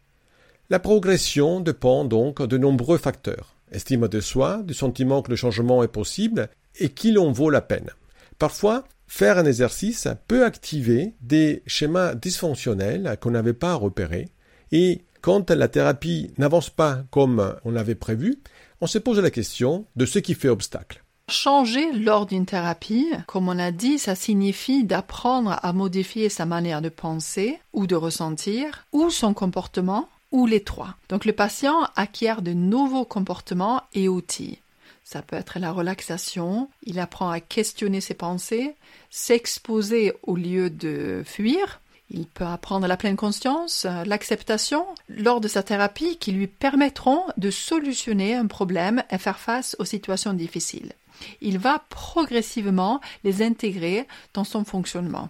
La 0.71 0.79
progression 0.79 1.59
dépend 1.59 2.05
donc 2.05 2.41
de 2.41 2.57
nombreux 2.57 2.97
facteurs. 2.97 3.55
Estime 3.71 4.07
de 4.07 4.19
soi, 4.19 4.61
du 4.63 4.73
sentiment 4.73 5.21
que 5.21 5.29
le 5.29 5.35
changement 5.35 5.83
est 5.83 5.87
possible 5.87 6.49
et 6.79 6.89
qu'il 6.89 7.19
en 7.19 7.31
vaut 7.31 7.51
la 7.51 7.61
peine. 7.61 7.91
Parfois, 8.39 8.83
faire 9.05 9.37
un 9.37 9.45
exercice 9.45 10.07
peut 10.27 10.43
activer 10.43 11.13
des 11.21 11.61
schémas 11.67 12.15
dysfonctionnels 12.15 13.17
qu'on 13.21 13.31
n'avait 13.31 13.53
pas 13.53 13.75
repérés 13.75 14.29
et 14.71 15.01
quand 15.21 15.51
la 15.51 15.67
thérapie 15.67 16.31
n'avance 16.39 16.71
pas 16.71 17.03
comme 17.11 17.55
on 17.63 17.71
l'avait 17.71 17.93
prévu, 17.93 18.39
on 18.81 18.87
se 18.87 18.97
pose 18.97 19.19
la 19.19 19.31
question 19.31 19.85
de 19.95 20.07
ce 20.07 20.17
qui 20.17 20.33
fait 20.33 20.49
obstacle. 20.49 21.03
Changer 21.27 21.91
lors 21.93 22.27
d'une 22.27 22.45
thérapie, 22.45 23.07
comme 23.27 23.49
on 23.49 23.57
a 23.57 23.71
dit, 23.71 23.97
ça 23.97 24.13
signifie 24.13 24.83
d'apprendre 24.83 25.59
à 25.61 25.73
modifier 25.73 26.29
sa 26.29 26.45
manière 26.45 26.83
de 26.83 26.89
penser 26.89 27.59
ou 27.73 27.87
de 27.87 27.95
ressentir, 27.95 28.85
ou 28.91 29.09
son 29.09 29.33
comportement, 29.33 30.07
ou 30.31 30.45
les 30.45 30.63
trois. 30.63 30.95
Donc 31.09 31.25
le 31.25 31.33
patient 31.33 31.87
acquiert 31.95 32.41
de 32.41 32.53
nouveaux 32.53 33.05
comportements 33.05 33.83
et 33.93 34.09
outils. 34.09 34.59
Ça 35.03 35.21
peut 35.21 35.35
être 35.35 35.59
la 35.59 35.71
relaxation, 35.71 36.69
il 36.83 36.99
apprend 36.99 37.29
à 37.29 37.39
questionner 37.39 38.01
ses 38.01 38.15
pensées, 38.15 38.75
s'exposer 39.11 40.13
au 40.23 40.35
lieu 40.35 40.71
de 40.71 41.21
fuir, 41.25 41.79
il 42.09 42.27
peut 42.27 42.45
apprendre 42.45 42.87
la 42.87 42.97
pleine 42.97 43.15
conscience, 43.15 43.85
l'acceptation 44.05 44.85
lors 45.09 45.41
de 45.41 45.47
sa 45.47 45.63
thérapie 45.63 46.17
qui 46.17 46.31
lui 46.31 46.47
permettront 46.47 47.23
de 47.37 47.49
solutionner 47.49 48.35
un 48.35 48.47
problème 48.47 49.03
et 49.09 49.17
faire 49.17 49.39
face 49.39 49.75
aux 49.79 49.85
situations 49.85 50.33
difficiles. 50.33 50.93
Il 51.41 51.57
va 51.59 51.83
progressivement 51.89 53.01
les 53.23 53.41
intégrer 53.41 54.07
dans 54.33 54.43
son 54.43 54.65
fonctionnement. 54.65 55.29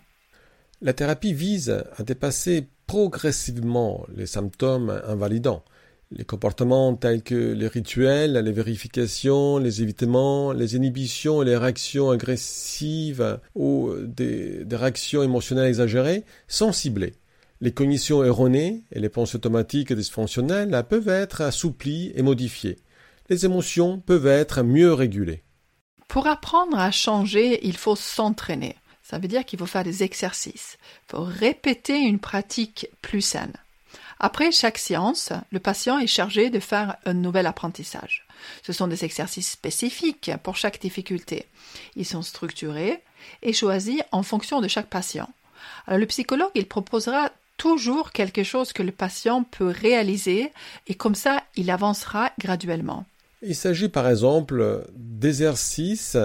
La 0.81 0.93
thérapie 0.93 1.33
vise 1.33 1.83
à 1.97 2.03
dépasser 2.03 2.67
progressivement 2.87 4.05
les 4.15 4.25
symptômes 4.25 5.01
invalidants. 5.07 5.63
Les 6.11 6.23
comportements 6.23 6.95
tels 6.95 7.23
que 7.23 7.53
les 7.53 7.67
rituels, 7.67 8.33
les 8.33 8.51
vérifications, 8.51 9.57
les 9.57 9.81
évitements, 9.81 10.51
les 10.51 10.75
inhibitions 10.75 11.41
et 11.41 11.45
les 11.45 11.57
réactions 11.57 12.11
agressives 12.11 13.39
ou 13.55 13.91
des, 13.99 14.63
réactions 14.71 15.23
émotionnelles 15.23 15.67
exagérées 15.67 16.23
sont 16.47 16.71
ciblés. 16.71 17.15
Les 17.59 17.71
cognitions 17.71 18.23
erronées 18.23 18.83
et 18.91 18.99
les 18.99 19.09
pensées 19.09 19.37
automatiques 19.37 19.93
dysfonctionnelles 19.93 20.83
peuvent 20.87 21.09
être 21.09 21.41
assouplies 21.41 22.11
et 22.15 22.21
modifiées. 22.21 22.77
Les 23.29 23.45
émotions 23.45 23.99
peuvent 23.99 24.27
être 24.27 24.61
mieux 24.61 24.93
régulées. 24.93 25.41
Pour 26.07 26.27
apprendre 26.27 26.77
à 26.77 26.91
changer, 26.91 27.65
il 27.65 27.77
faut 27.77 27.95
s'entraîner. 27.95 28.75
Ça 29.07 29.19
veut 29.19 29.27
dire 29.27 29.45
qu'il 29.45 29.59
faut 29.59 29.67
faire 29.67 29.83
des 29.83 30.01
exercices. 30.01 30.77
Il 31.07 31.11
faut 31.11 31.23
répéter 31.23 31.97
une 31.99 32.17
pratique 32.17 32.87
plus 33.03 33.21
saine. 33.21 33.53
Après 34.19 34.51
chaque 34.51 34.79
séance, 34.79 35.31
le 35.51 35.59
patient 35.59 35.99
est 35.99 36.07
chargé 36.07 36.49
de 36.49 36.59
faire 36.59 36.95
un 37.05 37.13
nouvel 37.13 37.45
apprentissage. 37.45 38.25
Ce 38.63 38.73
sont 38.73 38.87
des 38.87 39.05
exercices 39.05 39.51
spécifiques 39.51 40.31
pour 40.41 40.55
chaque 40.55 40.81
difficulté. 40.81 41.45
Ils 41.95 42.05
sont 42.05 42.23
structurés 42.23 43.03
et 43.43 43.53
choisis 43.53 44.01
en 44.11 44.23
fonction 44.23 44.59
de 44.59 44.67
chaque 44.67 44.89
patient. 44.89 45.29
Alors 45.85 45.99
le 45.99 46.07
psychologue, 46.07 46.51
il 46.55 46.67
proposera 46.67 47.31
toujours 47.57 48.11
quelque 48.11 48.43
chose 48.43 48.73
que 48.73 48.83
le 48.83 48.91
patient 48.91 49.43
peut 49.43 49.67
réaliser 49.67 50.51
et 50.87 50.95
comme 50.95 51.15
ça, 51.15 51.43
il 51.55 51.69
avancera 51.69 52.31
graduellement. 52.39 53.05
Il 53.43 53.55
s'agit 53.55 53.89
par 53.89 54.09
exemple 54.09 54.87
d'exercices 54.95 56.17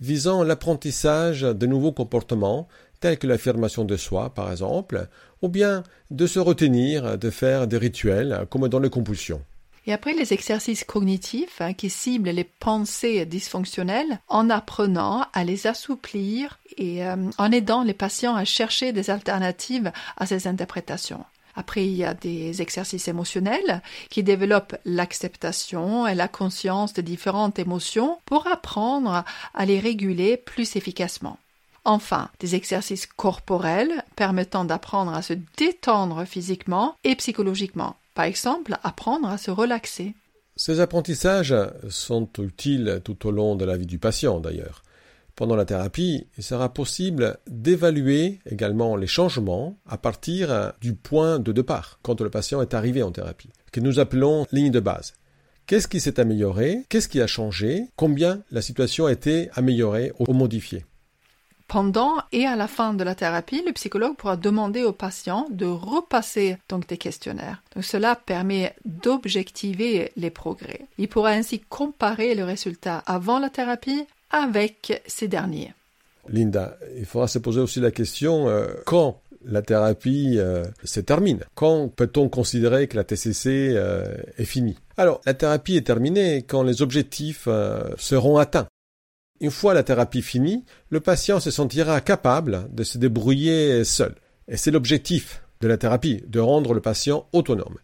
visant 0.00 0.42
l'apprentissage 0.42 1.42
de 1.42 1.66
nouveaux 1.66 1.92
comportements, 1.92 2.68
tels 3.00 3.18
que 3.18 3.26
l'affirmation 3.26 3.84
de 3.84 3.96
soi, 3.96 4.30
par 4.30 4.50
exemple, 4.50 5.08
ou 5.42 5.48
bien 5.48 5.82
de 6.10 6.26
se 6.26 6.38
retenir 6.38 7.18
de 7.18 7.30
faire 7.30 7.66
des 7.66 7.78
rituels, 7.78 8.46
comme 8.50 8.68
dans 8.68 8.78
les 8.78 8.90
compulsions. 8.90 9.42
Et 9.86 9.92
après 9.92 10.14
les 10.14 10.32
exercices 10.32 10.82
cognitifs 10.82 11.60
hein, 11.60 11.72
qui 11.72 11.90
ciblent 11.90 12.30
les 12.30 12.44
pensées 12.44 13.24
dysfonctionnelles 13.24 14.18
en 14.26 14.50
apprenant 14.50 15.26
à 15.32 15.44
les 15.44 15.68
assouplir 15.68 16.58
et 16.76 17.06
euh, 17.06 17.16
en 17.38 17.52
aidant 17.52 17.84
les 17.84 17.94
patients 17.94 18.34
à 18.34 18.44
chercher 18.44 18.92
des 18.92 19.10
alternatives 19.10 19.92
à 20.16 20.26
ces 20.26 20.48
interprétations. 20.48 21.24
Après, 21.56 21.86
il 21.86 21.94
y 21.94 22.04
a 22.04 22.14
des 22.14 22.60
exercices 22.60 23.08
émotionnels 23.08 23.82
qui 24.10 24.22
développent 24.22 24.76
l'acceptation 24.84 26.06
et 26.06 26.14
la 26.14 26.28
conscience 26.28 26.92
de 26.92 27.02
différentes 27.02 27.58
émotions 27.58 28.18
pour 28.26 28.46
apprendre 28.46 29.24
à 29.54 29.64
les 29.64 29.80
réguler 29.80 30.36
plus 30.36 30.76
efficacement. 30.76 31.38
Enfin, 31.86 32.28
des 32.40 32.54
exercices 32.54 33.06
corporels 33.06 34.04
permettant 34.16 34.64
d'apprendre 34.64 35.14
à 35.14 35.22
se 35.22 35.34
détendre 35.56 36.24
physiquement 36.24 36.96
et 37.04 37.14
psychologiquement. 37.14 37.96
Par 38.14 38.24
exemple, 38.24 38.76
apprendre 38.82 39.28
à 39.28 39.38
se 39.38 39.50
relaxer. 39.50 40.14
Ces 40.56 40.80
apprentissages 40.80 41.54
sont 41.88 42.28
utiles 42.38 43.00
tout 43.04 43.26
au 43.26 43.30
long 43.30 43.56
de 43.56 43.64
la 43.64 43.76
vie 43.76 43.86
du 43.86 43.98
patient 43.98 44.40
d'ailleurs. 44.40 44.82
Pendant 45.36 45.54
la 45.54 45.66
thérapie, 45.66 46.26
il 46.38 46.42
sera 46.42 46.72
possible 46.72 47.36
d'évaluer 47.46 48.40
également 48.50 48.96
les 48.96 49.06
changements 49.06 49.76
à 49.86 49.98
partir 49.98 50.72
du 50.80 50.94
point 50.94 51.38
de 51.38 51.52
départ, 51.52 51.98
quand 52.02 52.22
le 52.22 52.30
patient 52.30 52.62
est 52.62 52.72
arrivé 52.72 53.02
en 53.02 53.12
thérapie, 53.12 53.50
que 53.70 53.80
nous 53.80 54.00
appelons 54.00 54.46
ligne 54.50 54.70
de 54.70 54.80
base. 54.80 55.12
Qu'est-ce 55.66 55.88
qui 55.88 56.00
s'est 56.00 56.18
amélioré? 56.18 56.86
Qu'est-ce 56.88 57.08
qui 57.08 57.20
a 57.20 57.26
changé? 57.26 57.84
Combien 57.96 58.40
la 58.50 58.62
situation 58.62 59.04
a 59.04 59.12
été 59.12 59.50
améliorée 59.54 60.12
ou 60.18 60.32
modifiée? 60.32 60.86
Pendant 61.68 62.14
et 62.30 62.46
à 62.46 62.54
la 62.54 62.68
fin 62.68 62.94
de 62.94 63.04
la 63.04 63.16
thérapie, 63.16 63.62
le 63.66 63.72
psychologue 63.72 64.16
pourra 64.16 64.36
demander 64.36 64.84
au 64.84 64.92
patient 64.92 65.48
de 65.50 65.66
repasser 65.66 66.56
donc 66.68 66.86
des 66.86 66.96
questionnaires. 66.96 67.62
Cela 67.82 68.14
permet 68.14 68.74
d'objectiver 68.84 70.12
les 70.16 70.30
progrès. 70.30 70.86
Il 70.96 71.08
pourra 71.08 71.30
ainsi 71.30 71.58
comparer 71.60 72.36
le 72.36 72.44
résultat 72.44 73.02
avant 73.04 73.40
la 73.40 73.50
thérapie 73.50 74.06
avec 74.30 75.02
ces 75.06 75.28
derniers. 75.28 75.72
Linda, 76.28 76.76
il 76.96 77.04
faudra 77.04 77.28
se 77.28 77.38
poser 77.38 77.60
aussi 77.60 77.80
la 77.80 77.90
question 77.90 78.48
euh, 78.48 78.68
quand 78.84 79.22
la 79.44 79.62
thérapie 79.62 80.38
euh, 80.38 80.64
se 80.82 80.98
termine? 80.98 81.40
Quand 81.54 81.88
peut-on 81.88 82.28
considérer 82.28 82.88
que 82.88 82.96
la 82.96 83.04
TCC 83.04 83.74
euh, 83.76 84.16
est 84.38 84.44
finie? 84.44 84.76
Alors, 84.96 85.20
la 85.24 85.34
thérapie 85.34 85.76
est 85.76 85.86
terminée 85.86 86.42
quand 86.42 86.64
les 86.64 86.82
objectifs 86.82 87.48
seront 87.96 88.38
atteints. 88.38 88.66
Une 89.40 89.50
fois 89.50 89.74
la 89.74 89.82
thérapie 89.82 90.22
finie, 90.22 90.64
le 90.88 91.00
patient 91.00 91.38
se 91.38 91.50
sentira 91.50 92.00
capable 92.00 92.66
de 92.72 92.82
se 92.82 92.98
débrouiller 92.98 93.84
seul. 93.84 94.14
Et 94.48 94.56
c'est 94.56 94.70
l'objectif 94.70 95.42
de 95.60 95.68
la 95.68 95.76
thérapie, 95.76 96.24
de 96.26 96.40
rendre 96.40 96.74
le 96.74 96.80
patient 96.80 97.26
autonome. 97.32 97.76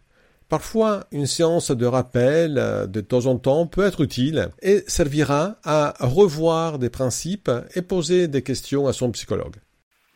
Parfois, 0.49 1.05
une 1.11 1.25
séance 1.25 1.71
de 1.71 1.85
rappel 1.85 2.57
euh, 2.57 2.85
de 2.85 3.01
temps 3.01 3.25
en 3.25 3.37
temps 3.37 3.65
peut 3.67 3.85
être 3.85 4.01
utile 4.01 4.49
et 4.61 4.83
servira 4.87 5.57
à 5.63 5.95
revoir 5.99 6.79
des 6.79 6.89
principes 6.89 7.51
et 7.75 7.81
poser 7.81 8.27
des 8.27 8.41
questions 8.41 8.87
à 8.87 8.93
son 8.93 9.11
psychologue. 9.11 9.55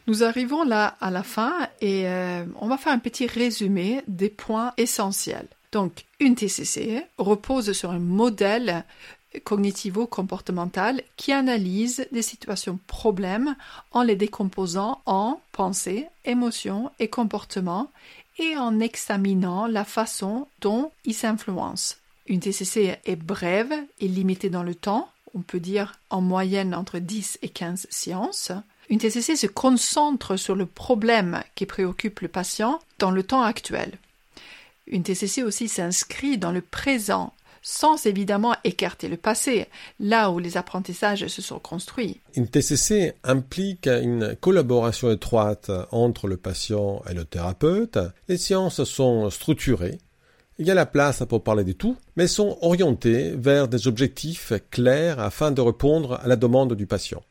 Nous 0.07 0.23
arrivons 0.23 0.63
là 0.63 0.95
à 1.01 1.11
la 1.11 1.23
fin 1.23 1.67
et 1.81 2.07
euh, 2.07 2.45
on 2.61 2.67
va 2.67 2.77
faire 2.77 2.93
un 2.93 2.99
petit 2.99 3.27
résumé 3.27 4.03
des 4.07 4.29
points 4.29 4.73
essentiels. 4.77 5.47
Donc, 5.73 6.05
une 6.21 6.35
TCC 6.35 7.03
repose 7.17 7.73
sur 7.73 7.91
un 7.91 7.99
modèle 7.99 8.85
cognitivo-comportemental 9.43 11.01
qui 11.17 11.33
analyse 11.33 12.07
des 12.11 12.21
situations 12.21 12.79
problèmes 12.87 13.55
en 13.91 14.03
les 14.03 14.15
décomposant 14.15 15.01
en 15.05 15.41
pensées, 15.51 16.07
émotions 16.23 16.89
et 16.99 17.09
comportements 17.09 17.91
et 18.39 18.57
en 18.57 18.79
examinant 18.79 19.67
la 19.67 19.83
façon 19.83 20.47
dont 20.61 20.91
ils 21.05 21.13
s'influencent. 21.13 21.95
Une 22.27 22.39
TCC 22.39 22.97
est 23.05 23.15
brève 23.15 23.73
et 23.99 24.07
limitée 24.07 24.49
dans 24.49 24.63
le 24.63 24.75
temps, 24.75 25.09
on 25.33 25.41
peut 25.41 25.59
dire 25.59 25.99
en 26.09 26.21
moyenne 26.21 26.75
entre 26.75 26.99
10 26.99 27.39
et 27.41 27.49
15 27.49 27.87
séances. 27.89 28.51
Une 28.89 28.99
TCC 28.99 29.35
se 29.35 29.47
concentre 29.47 30.35
sur 30.37 30.55
le 30.55 30.65
problème 30.65 31.43
qui 31.55 31.65
préoccupe 31.65 32.19
le 32.19 32.27
patient 32.27 32.79
dans 32.99 33.11
le 33.11 33.23
temps 33.23 33.43
actuel. 33.43 33.97
Une 34.87 35.03
TCC 35.03 35.43
aussi 35.43 35.67
s'inscrit 35.67 36.37
dans 36.37 36.51
le 36.51 36.61
présent 36.61 37.33
sans 37.61 38.05
évidemment 38.05 38.55
écarter 38.63 39.07
le 39.07 39.17
passé, 39.17 39.67
là 39.99 40.31
où 40.31 40.39
les 40.39 40.57
apprentissages 40.57 41.27
se 41.27 41.41
sont 41.41 41.59
construits. 41.59 42.19
Une 42.35 42.47
TCC 42.47 43.13
implique 43.23 43.87
une 43.87 44.35
collaboration 44.39 45.11
étroite 45.11 45.71
entre 45.91 46.27
le 46.27 46.37
patient 46.37 47.01
et 47.09 47.13
le 47.13 47.25
thérapeute. 47.25 47.99
Les 48.27 48.37
séances 48.37 48.83
sont 48.83 49.29
structurées. 49.29 49.97
Il 50.59 50.65
y 50.65 50.71
a 50.71 50.75
la 50.75 50.87
place 50.87 51.23
pour 51.29 51.43
parler 51.43 51.63
de 51.63 51.71
tout, 51.71 51.97
mais 52.15 52.27
sont 52.27 52.57
orientées 52.61 53.33
vers 53.35 53.67
des 53.67 53.87
objectifs 53.87 54.53
clairs 54.71 55.19
afin 55.19 55.51
de 55.51 55.61
répondre 55.61 56.19
à 56.23 56.27
la 56.27 56.35
demande 56.35 56.73
du 56.73 56.87
patient. 56.87 57.21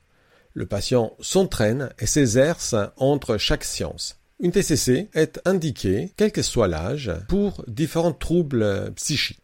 Le 0.55 0.65
patient 0.65 1.13
s'entraîne 1.21 1.91
et 1.99 2.07
s'exerce 2.07 2.75
entre 2.97 3.37
chaque 3.37 3.65
séance. 3.65 4.17
Une 4.39 4.53
TCC 4.53 5.09
est 5.15 5.41
indiquée, 5.45 6.13
quel 6.17 6.31
que 6.31 6.43
soit 6.43 6.69
l'âge, 6.69 7.11
pour 7.29 7.65
différents 7.67 8.13
troubles 8.13 8.93
psychiques. 8.95 9.41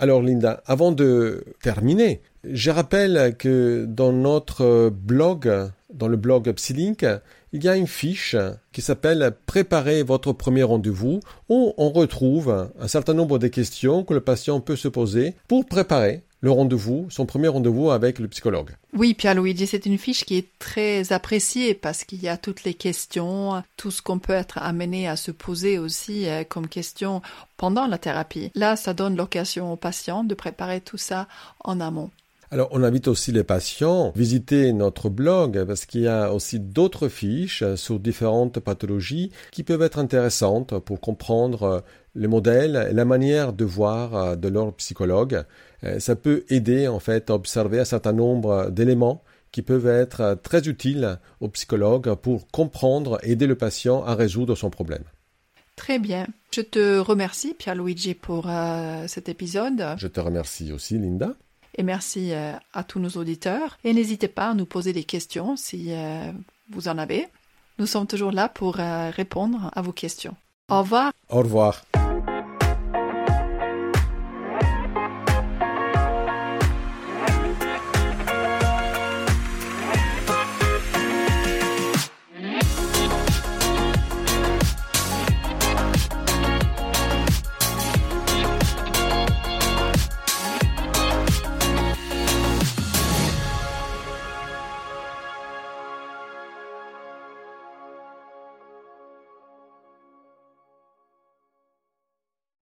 Alors 0.00 0.22
Linda, 0.22 0.62
avant 0.64 0.92
de 0.92 1.44
terminer, 1.60 2.20
je 2.44 2.70
rappelle 2.70 3.34
que 3.36 3.84
dans 3.84 4.12
notre 4.12 4.90
blog, 4.90 5.52
dans 5.92 6.06
le 6.06 6.16
blog 6.16 6.52
Psylink, 6.52 7.04
il 7.52 7.64
y 7.64 7.68
a 7.68 7.74
une 7.74 7.88
fiche 7.88 8.36
qui 8.70 8.80
s'appelle 8.80 9.32
Préparer 9.46 10.04
votre 10.04 10.32
premier 10.32 10.62
rendez-vous 10.62 11.18
où 11.48 11.74
on 11.76 11.90
retrouve 11.90 12.70
un 12.78 12.86
certain 12.86 13.14
nombre 13.14 13.40
de 13.40 13.48
questions 13.48 14.04
que 14.04 14.14
le 14.14 14.20
patient 14.20 14.60
peut 14.60 14.76
se 14.76 14.86
poser 14.86 15.34
pour 15.48 15.66
préparer 15.66 16.22
le 16.40 16.50
rendez-vous, 16.50 17.08
son 17.10 17.26
premier 17.26 17.48
rendez-vous 17.48 17.90
avec 17.90 18.18
le 18.18 18.28
psychologue. 18.28 18.70
Oui, 18.94 19.14
Pierre-Luigi, 19.14 19.66
c'est 19.66 19.86
une 19.86 19.98
fiche 19.98 20.24
qui 20.24 20.36
est 20.36 20.48
très 20.58 21.12
appréciée 21.12 21.74
parce 21.74 22.04
qu'il 22.04 22.22
y 22.22 22.28
a 22.28 22.36
toutes 22.36 22.64
les 22.64 22.74
questions, 22.74 23.62
tout 23.76 23.90
ce 23.90 24.02
qu'on 24.02 24.18
peut 24.18 24.34
être 24.34 24.58
amené 24.58 25.08
à 25.08 25.16
se 25.16 25.30
poser 25.32 25.78
aussi 25.78 26.28
euh, 26.28 26.44
comme 26.48 26.68
question 26.68 27.22
pendant 27.56 27.86
la 27.86 27.98
thérapie. 27.98 28.50
Là, 28.54 28.76
ça 28.76 28.94
donne 28.94 29.16
l'occasion 29.16 29.72
aux 29.72 29.76
patients 29.76 30.22
de 30.22 30.34
préparer 30.34 30.80
tout 30.80 30.96
ça 30.96 31.26
en 31.64 31.80
amont. 31.80 32.10
Alors, 32.50 32.68
on 32.70 32.82
invite 32.82 33.08
aussi 33.08 33.30
les 33.30 33.44
patients 33.44 34.08
à 34.08 34.18
visiter 34.18 34.72
notre 34.72 35.10
blog 35.10 35.64
parce 35.66 35.84
qu'il 35.84 36.02
y 36.02 36.08
a 36.08 36.32
aussi 36.32 36.58
d'autres 36.58 37.08
fiches 37.08 37.62
sur 37.74 37.98
différentes 38.00 38.58
pathologies 38.60 39.32
qui 39.50 39.64
peuvent 39.64 39.82
être 39.82 39.98
intéressantes 39.98 40.78
pour 40.78 40.98
comprendre 40.98 41.84
les 42.14 42.26
modèles 42.26 42.88
et 42.90 42.94
la 42.94 43.04
manière 43.04 43.52
de 43.52 43.66
voir 43.66 44.38
de 44.38 44.48
leur 44.48 44.72
psychologue. 44.74 45.44
Ça 45.98 46.16
peut 46.16 46.44
aider 46.48 46.88
en 46.88 46.98
fait 46.98 47.30
à 47.30 47.34
observer 47.34 47.78
un 47.78 47.84
certain 47.84 48.12
nombre 48.12 48.70
d'éléments 48.70 49.22
qui 49.52 49.62
peuvent 49.62 49.86
être 49.86 50.38
très 50.42 50.68
utiles 50.68 51.18
au 51.40 51.48
psychologue 51.48 52.14
pour 52.16 52.48
comprendre 52.48 53.18
et 53.22 53.32
aider 53.32 53.46
le 53.46 53.54
patient 53.54 54.02
à 54.04 54.14
résoudre 54.14 54.56
son 54.56 54.70
problème. 54.70 55.04
Très 55.76 56.00
bien. 56.00 56.26
Je 56.52 56.60
te 56.60 56.98
remercie, 56.98 57.54
Pierre-Luigi, 57.54 58.14
pour 58.14 58.46
euh, 58.48 59.06
cet 59.06 59.28
épisode. 59.28 59.94
Je 59.96 60.08
te 60.08 60.18
remercie 60.18 60.72
aussi, 60.72 60.98
Linda. 60.98 61.34
Et 61.78 61.84
merci 61.84 62.32
euh, 62.32 62.52
à 62.74 62.82
tous 62.82 62.98
nos 62.98 63.10
auditeurs. 63.10 63.78
Et 63.84 63.94
n'hésitez 63.94 64.26
pas 64.26 64.50
à 64.50 64.54
nous 64.54 64.66
poser 64.66 64.92
des 64.92 65.04
questions 65.04 65.56
si 65.56 65.92
euh, 65.92 66.32
vous 66.70 66.88
en 66.88 66.98
avez. 66.98 67.28
Nous 67.78 67.86
sommes 67.86 68.08
toujours 68.08 68.32
là 68.32 68.48
pour 68.48 68.80
euh, 68.80 69.10
répondre 69.10 69.70
à 69.74 69.80
vos 69.80 69.92
questions. 69.92 70.34
Au 70.68 70.80
revoir. 70.80 71.12
Au 71.28 71.38
revoir. 71.38 71.84